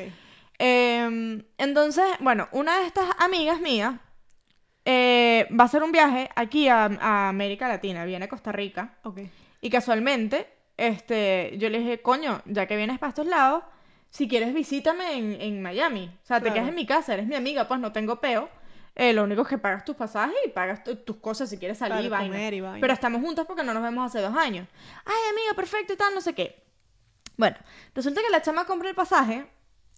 Em, 0.59 1.43
entonces, 1.59 2.05
bueno, 2.21 2.49
una 2.53 2.79
de 2.79 2.87
estas 2.87 3.07
amigas 3.19 3.61
mías 3.61 3.95
eh, 4.85 5.49
va 5.59 5.65
a 5.65 5.67
hacer 5.67 5.83
un 5.83 5.93
viaje 5.93 6.29
aquí 6.37 6.69
a, 6.69 6.85
a 6.85 7.29
América 7.29 7.67
Latina, 7.69 8.05
viene 8.05 8.27
a 8.27 8.29
Costa 8.29 8.53
Rica. 8.53 8.99
Ok. 9.03 9.21
Y 9.61 9.71
casualmente, 9.71 10.47
este, 10.77 11.55
yo 11.59 11.71
le 11.71 11.79
dije, 11.79 12.03
coño, 12.03 12.43
ya 12.45 12.67
que 12.67 12.77
vienes 12.77 12.99
para 12.99 13.09
estos 13.11 13.27
lados, 13.27 13.65
si 14.11 14.29
quieres 14.29 14.53
visítame 14.55 15.17
en, 15.17 15.41
en 15.41 15.63
Miami. 15.63 16.11
O 16.23 16.27
sea, 16.27 16.37
te 16.37 16.43
Claro. 16.45 16.55
quedas 16.55 16.69
en 16.69 16.75
mi 16.77 16.87
casa, 16.87 17.15
eres 17.15 17.27
mi 17.27 17.35
amiga, 17.35 17.67
pues 17.67 17.81
no 17.81 17.93
tengo 17.93 18.21
peo. 18.21 18.49
Eh, 18.97 19.13
lo 19.13 19.25
único 19.25 19.43
es 19.43 19.49
que 19.49 19.59
pagas 19.59 19.85
tus 19.85 19.97
pasajes 19.97 20.37
y 20.47 20.51
pagas 20.51 20.85
tu- 20.85 20.95
tus 20.97 21.17
cosas 21.17 21.51
si 21.51 21.59
quieres 21.59 21.79
salir 21.79 21.95
Claro, 21.95 22.07
y 22.07 22.11
vaina. 22.11 22.29
comer 22.35 22.55
y 22.55 22.61
vaina. 22.61 22.79
Pero 22.81 22.93
estamos 22.93 23.21
juntas 23.21 23.45
porque 23.47 23.65
no 23.65 23.75
nos 23.75 23.83
vemos 23.83 24.07
hace 24.07 24.21
dos 24.25 24.37
años. 24.37 24.69
Ay, 25.05 25.31
amiga, 25.33 25.55
perfecto 25.57 25.93
y 25.93 25.97
tal, 25.97 26.15
no 26.15 26.21
sé 26.21 26.33
qué. 26.35 26.63
Bueno, 27.37 27.57
resulta 27.95 28.21
que 28.23 28.31
la 28.31 28.41
chama 28.41 28.65
compra 28.67 28.89
el 28.89 28.95
pasaje, 28.95 29.47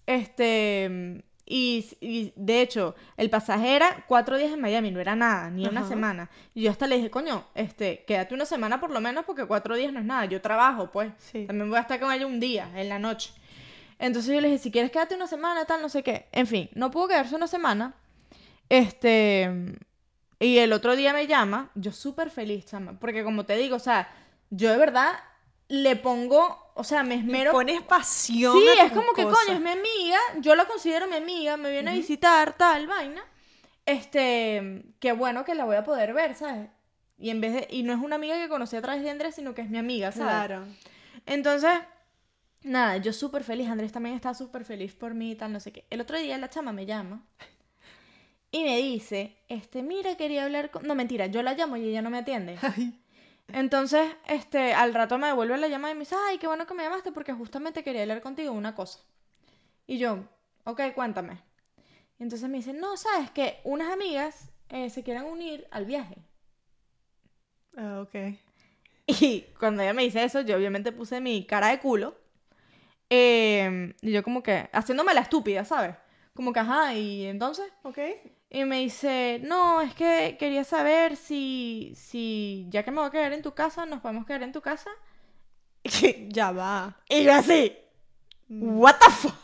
este, 0.07 1.23
y, 1.45 1.85
y 2.01 2.33
de 2.35 2.61
hecho, 2.61 2.95
el 3.17 3.29
pasaje 3.29 3.75
era 3.75 4.03
cuatro 4.07 4.35
días 4.37 4.51
en 4.51 4.59
Miami, 4.61 4.89
no 4.91 4.99
era 4.99 5.15
nada, 5.15 5.49
ni 5.51 5.65
una 5.67 5.87
semana. 5.87 6.29
Y 6.55 6.63
yo 6.63 6.71
hasta 6.71 6.87
le 6.87 6.95
dije, 6.97 7.11
coño, 7.11 7.45
este, 7.53 8.03
quédate 8.05 8.33
una 8.33 8.45
semana 8.45 8.79
por 8.79 8.89
lo 8.89 8.99
menos 8.99 9.25
porque 9.25 9.45
cuatro 9.45 9.75
días 9.75 9.93
no 9.93 9.99
es 9.99 10.05
nada, 10.05 10.25
yo 10.25 10.41
trabajo, 10.41 10.91
pues. 10.91 11.11
Sí. 11.19 11.45
También 11.45 11.69
voy 11.69 11.77
a 11.77 11.81
estar 11.81 11.99
con 11.99 12.11
ella 12.11 12.25
un 12.25 12.39
día, 12.39 12.69
en 12.75 12.89
la 12.89 12.97
noche. 12.99 13.31
Entonces 13.99 14.33
yo 14.33 14.41
le 14.41 14.47
dije, 14.49 14.59
si 14.63 14.71
quieres 14.71 14.91
quédate 14.91 15.15
una 15.15 15.27
semana, 15.27 15.65
tal, 15.65 15.81
no 15.81 15.89
sé 15.89 16.01
qué. 16.03 16.27
En 16.31 16.47
fin, 16.47 16.69
no 16.73 16.89
pudo 16.91 17.07
quedarse 17.09 17.35
una 17.35 17.47
semana. 17.47 17.93
Este, 18.69 19.49
y 20.39 20.57
el 20.59 20.73
otro 20.73 20.95
día 20.95 21.13
me 21.13 21.27
llama, 21.27 21.71
yo 21.75 21.91
súper 21.91 22.29
feliz, 22.29 22.65
chama, 22.65 22.99
porque 22.99 23.23
como 23.23 23.45
te 23.45 23.55
digo, 23.57 23.75
o 23.75 23.79
sea, 23.79 24.09
yo 24.49 24.71
de 24.71 24.77
verdad 24.77 25.13
le 25.67 25.95
pongo, 25.95 26.71
o 26.75 26.83
sea, 26.83 27.03
me 27.03 27.15
esmero 27.15 27.51
Pones 27.51 27.81
pasión. 27.81 28.57
Sí, 28.57 28.67
a 28.79 28.85
es 28.85 28.91
como 28.91 29.13
que 29.13 29.23
cosas. 29.23 29.39
coño, 29.45 29.57
es 29.57 29.63
mi 29.63 29.71
amiga, 29.71 30.17
yo 30.39 30.55
la 30.55 30.65
considero 30.65 31.07
mi 31.07 31.15
amiga, 31.15 31.57
me 31.57 31.71
viene 31.71 31.91
a 31.91 31.93
visitar, 31.93 32.55
tal, 32.55 32.87
vaina. 32.87 33.23
Este, 33.85 34.83
qué 34.99 35.11
bueno 35.13 35.45
que 35.45 35.55
la 35.55 35.65
voy 35.65 35.77
a 35.77 35.83
poder 35.83 36.13
ver, 36.13 36.35
¿sabes? 36.35 36.69
Y 37.17 37.31
en 37.31 37.41
vez 37.41 37.53
de, 37.53 37.67
y 37.71 37.83
no 37.83 37.93
es 37.93 37.99
una 37.99 38.15
amiga 38.15 38.35
que 38.35 38.49
conocí 38.49 38.75
a 38.75 38.81
través 38.81 39.01
de 39.01 39.09
Andrés, 39.09 39.35
sino 39.35 39.55
que 39.55 39.61
es 39.61 39.69
mi 39.69 39.77
amiga, 39.77 40.11
¿sabes? 40.11 40.27
Claro. 40.27 40.65
Entonces, 41.25 41.71
nada, 42.63 42.97
yo 42.97 43.11
súper 43.11 43.43
feliz, 43.43 43.69
Andrés 43.69 43.91
también 43.91 44.15
está 44.15 44.33
súper 44.33 44.65
feliz 44.65 44.93
por 44.93 45.13
mí 45.13 45.31
y 45.31 45.35
tal, 45.35 45.51
no 45.51 45.59
sé 45.59 45.71
qué. 45.71 45.85
El 45.89 46.01
otro 46.01 46.17
día 46.19 46.37
la 46.37 46.49
chama 46.49 46.71
me 46.73 46.85
llama 46.85 47.25
y 48.59 48.63
me 48.63 48.77
dice, 48.77 49.37
este, 49.49 49.83
mira, 49.83 50.15
quería 50.17 50.43
hablar 50.45 50.71
con... 50.71 50.83
No, 50.87 50.95
mentira, 50.95 51.27
yo 51.27 51.41
la 51.43 51.53
llamo 51.53 51.77
y 51.77 51.87
ella 51.89 52.01
no 52.01 52.09
me 52.09 52.19
atiende. 52.19 52.61
Ay, 52.61 52.93
Entonces, 53.51 54.09
este, 54.27 54.73
al 54.73 54.93
rato 54.93 55.17
me 55.17 55.27
devuelve 55.27 55.57
la 55.57 55.67
llamada 55.67 55.93
y 55.93 55.95
me 55.95 56.01
dice, 56.01 56.15
ay, 56.29 56.37
qué 56.37 56.47
bueno 56.47 56.67
que 56.67 56.73
me 56.73 56.83
llamaste 56.83 57.11
porque 57.11 57.33
justamente 57.33 57.83
quería 57.83 58.01
hablar 58.03 58.21
contigo 58.21 58.51
una 58.53 58.75
cosa. 58.75 58.99
Y 59.87 59.97
yo, 59.99 60.25
ok, 60.65 60.81
cuéntame. 60.95 61.41
Y 62.19 62.23
entonces 62.23 62.49
me 62.49 62.57
dice, 62.59 62.73
no, 62.73 62.97
sabes 62.97 63.31
que 63.31 63.59
unas 63.65 63.91
amigas 63.91 64.51
eh, 64.69 64.89
se 64.89 65.03
quieren 65.03 65.25
unir 65.25 65.67
al 65.71 65.85
viaje. 65.85 66.17
ah, 67.77 68.01
ok. 68.01 68.15
Y 69.07 69.41
cuando 69.59 69.83
ella 69.83 69.93
me 69.93 70.03
dice 70.03 70.23
eso, 70.23 70.41
yo 70.41 70.57
obviamente 70.57 70.91
puse 70.91 71.21
mi 71.21 71.45
cara 71.45 71.69
de 71.69 71.79
culo. 71.79 72.17
Eh, 73.09 73.93
y 74.01 74.11
yo 74.11 74.23
como 74.23 74.43
que, 74.43 74.69
haciéndome 74.73 75.13
la 75.13 75.21
estúpida, 75.21 75.65
¿sabes? 75.65 75.95
Como 76.33 76.53
que, 76.53 76.59
ajá, 76.59 76.93
y 76.95 77.25
entonces... 77.25 77.71
Ok. 77.83 77.99
Y 78.49 78.63
me 78.63 78.79
dice, 78.79 79.39
no, 79.43 79.81
es 79.81 79.93
que 79.93 80.37
quería 80.39 80.63
saber 80.63 81.17
si, 81.17 81.93
si 81.95 82.65
ya 82.69 82.83
que 82.83 82.91
me 82.91 82.99
voy 82.99 83.07
a 83.07 83.11
quedar 83.11 83.33
en 83.33 83.41
tu 83.41 83.53
casa, 83.53 83.85
nos 83.85 83.99
podemos 84.01 84.25
quedar 84.25 84.43
en 84.43 84.53
tu 84.53 84.61
casa. 84.61 84.89
ya 86.29 86.51
va. 86.51 86.97
Y 87.09 87.23
yo 87.23 87.33
así, 87.33 87.75
Mm. 88.49 88.79
what 88.79 88.95
the 88.99 89.11
fuck? 89.11 89.33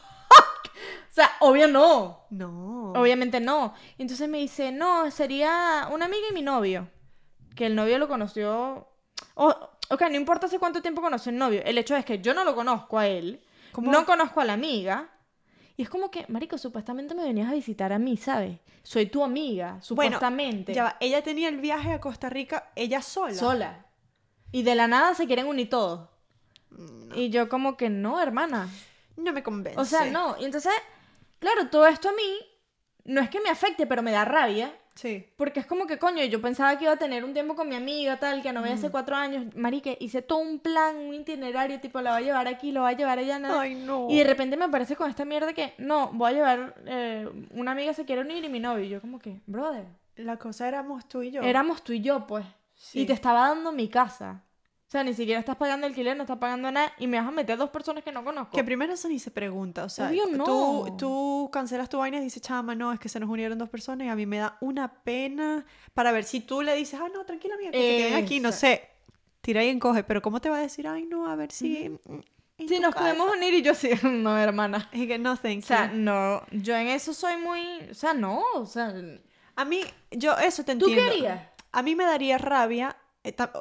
O 1.11 1.15
sea, 1.15 1.29
obvio 1.41 1.67
no. 1.67 2.25
No. 2.31 2.93
Obviamente 2.93 3.39
no. 3.39 3.73
Y 3.97 4.01
entonces 4.01 4.27
me 4.27 4.39
dice, 4.39 4.71
no, 4.71 5.11
sería 5.11 5.87
una 5.91 6.05
amiga 6.05 6.23
y 6.31 6.33
mi 6.33 6.41
novio. 6.41 6.89
Que 7.55 7.67
el 7.67 7.75
novio 7.75 7.99
lo 7.99 8.07
conoció... 8.07 8.87
Oh, 9.35 9.55
ok, 9.89 10.01
no 10.09 10.15
importa 10.15 10.47
hace 10.47 10.57
cuánto 10.57 10.81
tiempo 10.81 11.01
conoció 11.01 11.31
el 11.31 11.37
novio. 11.37 11.61
El 11.65 11.77
hecho 11.77 11.95
es 11.95 12.03
que 12.03 12.19
yo 12.19 12.33
no 12.33 12.43
lo 12.43 12.55
conozco 12.55 12.97
a 12.97 13.05
él. 13.07 13.43
¿Cómo? 13.73 13.91
No 13.91 14.05
conozco 14.07 14.41
a 14.41 14.45
la 14.45 14.53
amiga. 14.53 15.12
Y 15.75 15.83
es 15.83 15.89
como 15.89 16.11
que, 16.11 16.25
marico, 16.27 16.57
supuestamente 16.57 17.15
me 17.15 17.23
venías 17.23 17.49
a 17.49 17.53
visitar 17.53 17.91
a 17.93 17.99
mí, 17.99 18.15
¿sabes? 18.17 18.59
Soy 18.83 19.07
tu 19.07 19.23
amiga, 19.23 19.71
Bueno, 19.71 19.83
supuestamente. 19.83 20.73
Ya 20.73 20.83
va. 20.83 20.97
Ella 20.99 21.23
tenía 21.23 21.49
el 21.49 21.59
viaje 21.59 21.93
a 21.93 21.99
Costa 21.99 22.29
Rica, 22.29 22.71
ella 22.75 23.01
sola. 23.01 23.33
sola. 23.33 23.85
Y 24.51 24.61
de 24.63 24.75
la 24.75 24.87
nada 24.87 25.15
se 25.15 25.25
quieren 25.25 25.47
unir 25.47 25.69
todos. 25.69 26.09
Y 27.15 27.29
yo 27.29 27.49
como 27.49 27.75
que 27.75 27.89
no, 27.89 28.21
hermana. 28.21 28.69
No 29.15 29.31
me 29.33 29.41
convence. 29.41 29.79
O 29.79 29.85
sea, 29.85 30.05
no. 30.05 30.35
Y 30.39 30.45
entonces, 30.45 30.73
claro, 31.39 31.69
todo 31.69 31.87
esto 31.87 32.09
a 32.09 32.13
mí 32.13 32.39
no 33.05 33.21
es 33.21 33.29
que 33.29 33.41
me 33.41 33.49
afecte, 33.49 33.87
pero 33.87 34.03
me 34.03 34.11
da 34.11 34.25
rabia. 34.25 34.73
Sí. 34.95 35.25
Porque 35.37 35.59
es 35.59 35.65
como 35.65 35.87
que, 35.87 35.97
coño, 35.97 36.23
yo 36.25 36.39
pensaba 36.39 36.77
que 36.77 36.83
iba 36.85 36.93
a 36.93 36.97
tener 36.97 37.23
un 37.23 37.33
tiempo 37.33 37.55
con 37.55 37.67
mi 37.67 37.75
amiga, 37.75 38.19
tal, 38.19 38.43
que 38.43 38.53
no 38.53 38.61
veía 38.61 38.75
Mm. 38.75 38.77
hace 38.77 38.91
cuatro 38.91 39.15
años. 39.15 39.45
Marique, 39.55 39.97
hice 39.99 40.21
todo 40.21 40.37
un 40.39 40.59
plan, 40.59 40.95
un 40.97 41.13
itinerario, 41.15 41.79
tipo, 41.81 41.99
la 42.01 42.11
va 42.11 42.17
a 42.17 42.21
llevar 42.21 42.47
aquí, 42.47 42.71
lo 42.71 42.81
va 42.81 42.89
a 42.89 42.93
llevar 42.93 43.17
allá, 43.17 43.39
nada. 43.39 43.61
Ay, 43.61 43.73
no. 43.75 44.07
Y 44.09 44.17
de 44.19 44.23
repente 44.23 44.55
me 44.55 44.65
aparece 44.65 44.95
con 44.95 45.09
esta 45.09 45.25
mierda 45.25 45.51
que, 45.53 45.73
no, 45.79 46.09
voy 46.13 46.31
a 46.31 46.33
llevar, 46.35 46.75
eh, 46.85 47.27
una 47.51 47.71
amiga 47.71 47.93
se 47.93 48.05
quiere 48.05 48.21
unir 48.21 48.43
y 48.45 48.49
mi 48.49 48.59
novio. 48.59 48.85
Y 48.85 48.89
yo 48.89 49.01
como 49.01 49.17
que, 49.19 49.41
brother, 49.47 49.85
La 50.15 50.37
cosa 50.37 50.67
éramos 50.67 51.07
tú 51.09 51.23
y 51.23 51.31
yo. 51.31 51.41
éramos 51.41 51.83
tú 51.83 51.93
y 51.93 52.01
yo, 52.01 52.27
pues. 52.27 52.45
Sí. 52.75 53.01
Y 53.01 53.05
te 53.07 53.13
estaba 53.13 53.47
dando 53.49 53.71
mi 53.71 53.87
casa. 53.89 54.43
O 54.93 54.95
sea, 54.95 55.03
ni 55.03 55.15
siquiera 55.15 55.39
estás 55.39 55.55
pagando 55.55 55.87
alquiler, 55.87 56.15
no 56.15 56.21
estás 56.21 56.37
pagando 56.37 56.69
nada 56.71 56.93
y 56.99 57.07
me 57.07 57.17
vas 57.17 57.27
a 57.27 57.31
meter 57.31 57.57
dos 57.57 57.71
personas 57.71 58.03
que 58.03 58.11
no 58.11 58.23
conozco. 58.23 58.55
Que 58.55 58.63
primero 58.63 58.93
eso 58.93 59.07
ni 59.09 59.17
se 59.17 59.31
pregunta, 59.31 59.85
o 59.85 59.89
sea, 59.89 60.07
Obvio 60.09 60.27
no. 60.27 60.43
tú, 60.43 60.95
tú 60.99 61.49
cancelas 61.51 61.89
tu 61.89 61.97
vaina 61.97 62.17
y 62.17 62.19
dices, 62.21 62.43
chama, 62.43 62.75
no, 62.75 62.93
es 62.93 62.99
que 62.99 63.09
se 63.09 63.19
nos 63.19 63.27
unieron 63.27 63.57
dos 63.57 63.69
personas 63.69 64.05
y 64.05 64.09
a 64.11 64.15
mí 64.15 64.27
me 64.27 64.37
da 64.37 64.55
una 64.61 64.93
pena 65.03 65.65
para 65.95 66.11
ver 66.11 66.23
si 66.25 66.41
tú 66.41 66.61
le 66.61 66.75
dices, 66.75 66.99
ah, 67.01 67.07
no, 67.11 67.25
tranquila, 67.25 67.55
amiga, 67.55 67.71
que 67.71 67.77
se 67.79 67.97
queden 67.97 68.23
aquí, 68.23 68.39
no 68.39 68.51
sé, 68.51 68.87
tira 69.41 69.63
y 69.63 69.69
encoge, 69.69 70.03
pero 70.03 70.21
¿cómo 70.21 70.39
te 70.39 70.49
va 70.51 70.57
a 70.57 70.61
decir, 70.61 70.87
ay, 70.87 71.07
no, 71.07 71.27
a 71.27 71.35
ver 71.35 71.51
si... 71.51 71.89
mm, 71.89 72.19
Si 72.67 72.79
nos 72.79 72.93
casa". 72.93 73.05
podemos 73.07 73.35
unir 73.35 73.51
y 73.55 73.63
yo 73.63 73.73
sí, 73.73 73.89
no, 74.03 74.37
hermana. 74.37 74.89
Y 74.93 75.07
que 75.07 75.17
no, 75.17 75.35
thank 75.37 75.63
O 75.63 75.65
sea, 75.65 75.91
you. 75.91 75.97
no, 75.97 76.43
yo 76.51 76.75
en 76.75 76.89
eso 76.89 77.15
soy 77.15 77.37
muy, 77.37 77.59
o 77.89 77.95
sea, 77.95 78.13
no, 78.13 78.43
o 78.53 78.67
sea, 78.67 78.93
A 79.55 79.65
mí, 79.65 79.81
yo 80.11 80.33
eso 80.37 80.63
te 80.63 80.75
¿tú 80.75 80.85
entiendo. 80.85 81.11
qué 81.11 81.17
harías? 81.29 81.47
A 81.71 81.81
mí 81.81 81.95
me 81.95 82.05
daría 82.05 82.37
rabia, 82.37 82.95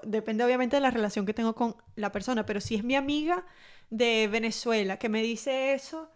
depende 0.05 0.45
obviamente 0.45 0.77
de 0.77 0.81
la 0.83 0.91
relación 0.91 1.25
que 1.27 1.35
tengo 1.35 1.55
con 1.55 1.77
la 1.97 2.11
persona, 2.13 2.45
pero 2.47 2.61
si 2.61 2.75
es 2.75 2.85
mi 2.85 2.97
amiga 2.97 3.45
de 3.91 4.29
Venezuela 4.31 4.99
que 4.99 5.09
me 5.09 5.23
dice 5.23 5.75
eso, 5.75 6.11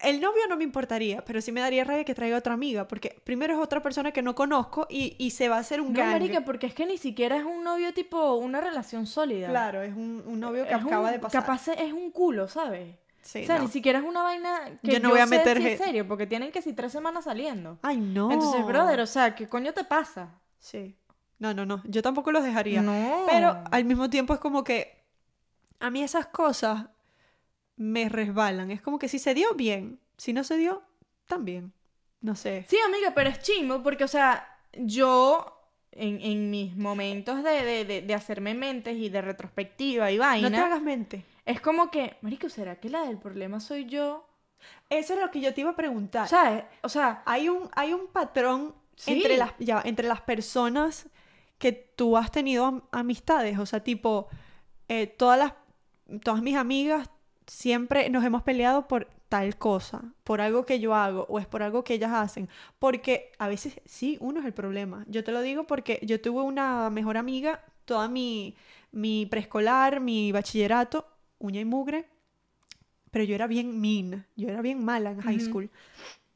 el 0.00 0.20
novio 0.20 0.42
no 0.50 0.56
me 0.56 0.64
importaría, 0.64 1.24
pero 1.24 1.40
sí 1.40 1.50
me 1.50 1.60
daría 1.60 1.82
rabia 1.84 2.04
que 2.04 2.14
traiga 2.14 2.36
otra 2.36 2.52
amiga, 2.52 2.86
porque 2.86 3.20
primero 3.24 3.54
es 3.54 3.60
otra 3.60 3.80
persona 3.82 4.12
que 4.12 4.20
no 4.22 4.34
conozco 4.34 4.86
y, 4.90 5.16
y 5.18 5.30
se 5.30 5.48
va 5.48 5.56
a 5.56 5.60
hacer 5.60 5.80
un 5.80 5.92
No, 5.94 6.00
gang. 6.00 6.10
marica, 6.12 6.44
porque 6.44 6.66
es 6.66 6.74
que 6.74 6.84
ni 6.84 6.98
siquiera 6.98 7.36
es 7.38 7.44
un 7.44 7.64
novio 7.64 7.94
tipo 7.94 8.34
una 8.34 8.60
relación 8.60 9.06
sólida. 9.06 9.48
Claro, 9.48 9.80
es 9.82 9.94
un, 9.94 10.22
un 10.26 10.40
novio 10.40 10.64
que 10.64 10.74
Es 10.74 10.80
un- 10.82 10.88
acaba 10.88 11.10
de 11.10 11.18
pasar. 11.20 11.42
Capaz 11.42 11.68
es 11.68 11.92
un 11.92 12.10
culo, 12.10 12.48
¿sabes? 12.48 12.96
Sí, 13.22 13.44
o 13.44 13.46
sea, 13.46 13.56
no. 13.56 13.62
ni 13.62 13.68
siquiera 13.70 14.00
es 14.00 14.04
una 14.04 14.22
vaina 14.22 14.78
que 14.82 14.92
Yo 14.92 15.00
no 15.00 15.08
voy 15.10 15.20
a 15.20 15.26
sé 15.26 15.38
meter 15.38 15.56
si 15.56 15.66
es 15.68 15.78
ge- 15.78 15.84
serio, 15.86 16.06
porque 16.06 16.26
tienen 16.26 16.52
que 16.52 16.60
si 16.60 16.74
tres 16.74 16.92
semanas 16.92 17.24
saliendo. 17.24 17.78
Ay, 17.80 17.96
no. 17.96 18.30
Entonces, 18.30 18.66
brother, 18.66 19.00
o 19.00 19.06
sea, 19.06 19.34
¿qué 19.34 19.48
coño 19.48 19.72
te 19.72 19.84
pasa? 19.84 20.38
Sí. 20.58 20.94
No, 21.38 21.52
no, 21.54 21.66
no. 21.66 21.82
Yo 21.84 22.02
tampoco 22.02 22.32
los 22.32 22.44
dejaría. 22.44 22.80
No. 22.82 23.24
Pero 23.28 23.62
al 23.70 23.84
mismo 23.84 24.08
tiempo 24.10 24.34
es 24.34 24.40
como 24.40 24.64
que 24.64 25.02
a 25.80 25.90
mí 25.90 26.02
esas 26.02 26.26
cosas 26.26 26.86
me 27.76 28.08
resbalan. 28.08 28.70
Es 28.70 28.80
como 28.80 28.98
que 28.98 29.08
si 29.08 29.18
se 29.18 29.34
dio, 29.34 29.54
bien. 29.54 29.98
Si 30.16 30.32
no 30.32 30.44
se 30.44 30.56
dio, 30.56 30.82
también. 31.26 31.72
No 32.20 32.36
sé. 32.36 32.64
Sí, 32.68 32.76
amiga, 32.86 33.12
pero 33.14 33.28
es 33.30 33.40
chimo 33.40 33.82
porque, 33.82 34.04
o 34.04 34.08
sea, 34.08 34.48
yo 34.72 35.60
en, 35.92 36.20
en 36.22 36.50
mis 36.50 36.76
momentos 36.76 37.42
de, 37.42 37.62
de, 37.64 37.84
de, 37.84 38.02
de 38.02 38.14
hacerme 38.14 38.54
mentes 38.54 38.96
y 38.96 39.08
de 39.08 39.20
retrospectiva 39.20 40.10
y 40.10 40.18
vaina, 40.18 40.48
No 40.48 40.56
te 40.56 40.62
hagas 40.62 40.82
mente. 40.82 41.24
es 41.44 41.60
como 41.60 41.90
que, 41.90 42.16
marico, 42.22 42.48
¿será 42.48 42.76
que 42.76 42.88
la 42.88 43.02
del 43.02 43.18
problema 43.18 43.60
soy 43.60 43.86
yo? 43.86 44.26
Eso 44.88 45.14
es 45.14 45.20
lo 45.20 45.30
que 45.30 45.40
yo 45.40 45.52
te 45.52 45.60
iba 45.60 45.70
a 45.70 45.76
preguntar. 45.76 46.26
¿Sabes? 46.28 46.64
O 46.82 46.88
sea, 46.88 47.22
hay 47.26 47.48
un, 47.48 47.68
hay 47.74 47.92
un 47.92 48.06
patrón 48.06 48.74
Sí. 48.96 49.12
entre, 49.12 49.36
las, 49.36 49.52
ya, 49.58 49.82
entre 49.84 50.06
las 50.06 50.20
personas 50.20 51.08
que 51.58 51.72
tú 51.72 52.16
has 52.16 52.30
tenido 52.30 52.64
am- 52.66 52.82
amistades. 52.92 53.58
O 53.58 53.66
sea, 53.66 53.80
tipo, 53.80 54.28
eh, 54.88 55.06
todas, 55.06 55.38
las, 55.38 55.52
todas 56.22 56.42
mis 56.42 56.56
amigas 56.56 57.08
siempre 57.46 58.08
nos 58.10 58.24
hemos 58.24 58.42
peleado 58.42 58.88
por 58.88 59.08
tal 59.28 59.56
cosa, 59.56 60.02
por 60.22 60.40
algo 60.40 60.64
que 60.64 60.78
yo 60.78 60.94
hago 60.94 61.26
o 61.28 61.38
es 61.38 61.46
por 61.46 61.62
algo 61.62 61.82
que 61.84 61.94
ellas 61.94 62.12
hacen. 62.12 62.48
Porque 62.78 63.32
a 63.38 63.48
veces 63.48 63.80
sí, 63.84 64.16
uno 64.20 64.40
es 64.40 64.46
el 64.46 64.52
problema. 64.52 65.04
Yo 65.08 65.24
te 65.24 65.32
lo 65.32 65.40
digo 65.40 65.64
porque 65.64 65.98
yo 66.02 66.20
tuve 66.20 66.42
una 66.42 66.90
mejor 66.90 67.16
amiga 67.16 67.60
toda 67.84 68.08
mi, 68.08 68.54
mi 68.92 69.26
preescolar, 69.26 70.00
mi 70.00 70.32
bachillerato, 70.32 71.06
uña 71.38 71.60
y 71.60 71.64
mugre, 71.64 72.06
pero 73.10 73.24
yo 73.24 73.34
era 73.34 73.46
bien 73.46 73.80
mean, 73.80 74.26
yo 74.36 74.48
era 74.48 74.62
bien 74.62 74.84
mala 74.84 75.10
en 75.10 75.20
high 75.20 75.38
school. 75.40 75.70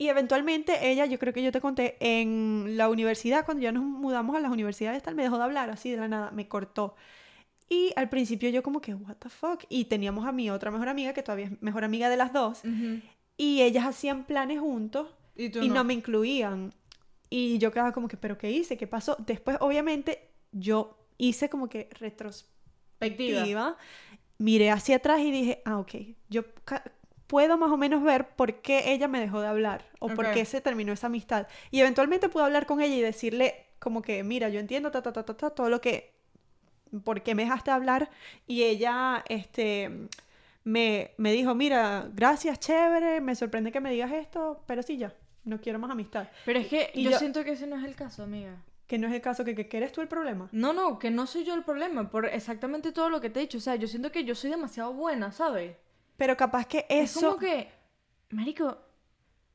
Y 0.01 0.09
eventualmente 0.09 0.91
ella, 0.91 1.07
yo 1.07 1.19
creo 1.19 1.33
que 1.33 1.43
yo 1.43 1.51
te 1.51 1.61
conté, 1.61 1.97
en 1.99 2.77
la 2.77 2.89
universidad, 2.89 3.45
cuando 3.45 3.65
ya 3.65 3.73
nos 3.73 3.83
mudamos 3.83 4.37
a 4.37 4.41
las 4.41 4.53
universidades, 4.53 5.03
tal, 5.03 5.17
me 5.17 5.25
dejó 5.25 5.39
de 5.39 5.45
hablar 5.45 5.71
así 5.71 5.91
de 5.91 5.97
la 5.97 6.07
nada, 6.07 6.31
me 6.31 6.47
cortó. 6.47 6.95
Y 7.69 7.93
al 7.97 8.09
principio 8.09 8.49
yo 8.49 8.63
como 8.63 8.81
que, 8.81 8.95
what 8.95 9.17
the 9.17 9.29
fuck. 9.29 9.65
Y 9.69 9.87
teníamos 9.87 10.25
a 10.25 10.33
mi 10.33 10.51
otra 10.51 10.71
mejor 10.71 10.89
amiga, 10.89 11.13
que 11.13 11.25
todavía 11.25 11.47
es 11.47 11.63
mejor 11.63 11.83
amiga 11.83 12.09
de 12.09 12.17
las 12.17 12.33
dos, 12.33 12.63
y 13.37 13.63
ellas 13.63 13.87
hacían 13.87 14.25
planes 14.25 14.61
juntos 14.61 15.09
y 15.35 15.51
tú 15.51 15.61
y 15.61 15.69
no. 15.69 15.83
me 15.83 15.95
incluían. 15.95 16.73
Y 17.29 17.59
yo 17.59 17.73
quedaba 17.73 17.93
como 17.93 18.07
que, 18.07 18.17
¿pero 18.17 18.39
qué 18.39 18.51
hice? 18.51 18.77
¿Qué 18.77 18.87
pasó? 18.87 19.17
Después, 19.27 19.59
obviamente, 19.61 20.31
yo 20.53 20.97
hice 21.19 21.49
como 21.49 21.69
que 21.69 21.91
retrospectiva. 21.99 23.77
Miré 24.39 24.71
hacia 24.71 24.97
atrás 24.97 25.21
y 25.21 25.33
dije, 25.33 25.63
ah, 25.65 25.79
ok, 25.79 25.95
yo 26.29 26.45
puedo 27.29 27.57
más 27.57 27.71
o 27.71 27.77
menos 27.77 28.03
ver 28.03 28.27
por 28.31 28.55
qué 28.63 28.91
ella 28.93 29.07
me 29.07 29.21
dejó 29.21 29.41
de 29.41 29.47
hablar 29.47 29.85
o 30.01 30.09
por 30.09 30.33
qué 30.33 30.45
se 30.45 30.61
terminó 30.61 30.93
esa 30.93 31.07
amistad. 31.07 31.47
Y 31.71 31.79
eventualmente 31.81 32.29
pude 32.29 32.43
hablar 32.43 32.67
con 32.67 32.81
ella 32.81 32.97
y 32.97 33.01
decirle 33.03 33.67
como 33.79 34.03
que, 34.03 34.25
mira, 34.25 34.49
yo 34.49 34.59
entiendo 34.59 34.91
ta, 34.91 35.03
ta, 35.03 35.13
ta, 35.13 35.25
ta, 35.25 35.37
ta, 35.37 35.51
todo 35.51 35.69
lo 35.71 35.81
que 35.81 36.13
¿por 37.05 37.23
qué 37.23 37.35
me 37.35 37.45
dejaste 37.45 37.71
hablar? 37.71 38.11
Y 38.47 38.63
ella, 38.65 39.23
este, 39.29 40.09
me, 40.65 41.13
me 41.19 41.33
dijo, 41.33 41.55
mira, 41.55 42.09
gracias, 42.15 42.59
chévere, 42.61 43.21
me 43.21 43.35
sorprende 43.35 43.71
que 43.73 43.81
me 43.81 43.91
digas 43.93 44.11
esto, 44.13 44.63
pero 44.67 44.83
sí, 44.83 44.97
ya, 44.97 45.15
no 45.45 45.61
quiero 45.61 45.79
más 45.79 45.91
amistad. 45.91 46.29
Pero 46.47 46.59
es 46.61 46.67
que 46.69 46.91
Y 46.95 47.05
yo, 47.05 47.11
yo- 47.11 47.19
siento 47.19 47.45
que 47.45 47.53
ese 47.53 47.67
no 47.67 47.77
es 47.77 47.85
el 47.85 47.95
caso, 47.95 48.23
amiga. 48.23 48.57
Que 48.87 48.97
no 48.97 49.07
es 49.07 49.13
el 49.13 49.21
caso, 49.21 49.45
que, 49.45 49.55
que, 49.55 49.69
que 49.69 49.77
eres 49.77 49.93
tú 49.93 50.01
el 50.01 50.09
problema. 50.09 50.49
No, 50.51 50.73
no, 50.73 50.99
que 50.99 51.11
no 51.11 51.27
soy 51.27 51.45
yo 51.45 51.55
el 51.55 51.63
problema, 51.63 52.09
por 52.11 52.25
exactamente 52.25 52.91
todo 52.91 53.11
lo 53.11 53.21
que 53.21 53.29
te 53.29 53.39
he 53.41 53.43
dicho. 53.43 53.59
O 53.59 53.61
sea, 53.61 53.77
yo 53.77 53.87
siento 53.87 54.11
que 54.11 54.25
yo 54.25 54.35
soy 54.35 54.49
demasiado 54.51 54.95
buena, 54.95 55.31
¿sabes? 55.31 55.77
Pero 56.19 56.37
capaz 56.37 56.67
que 56.67 56.85
Es 56.91 57.13
eso, 57.17 57.29
como 57.29 57.39
que, 57.39 57.71
marico, 58.31 58.77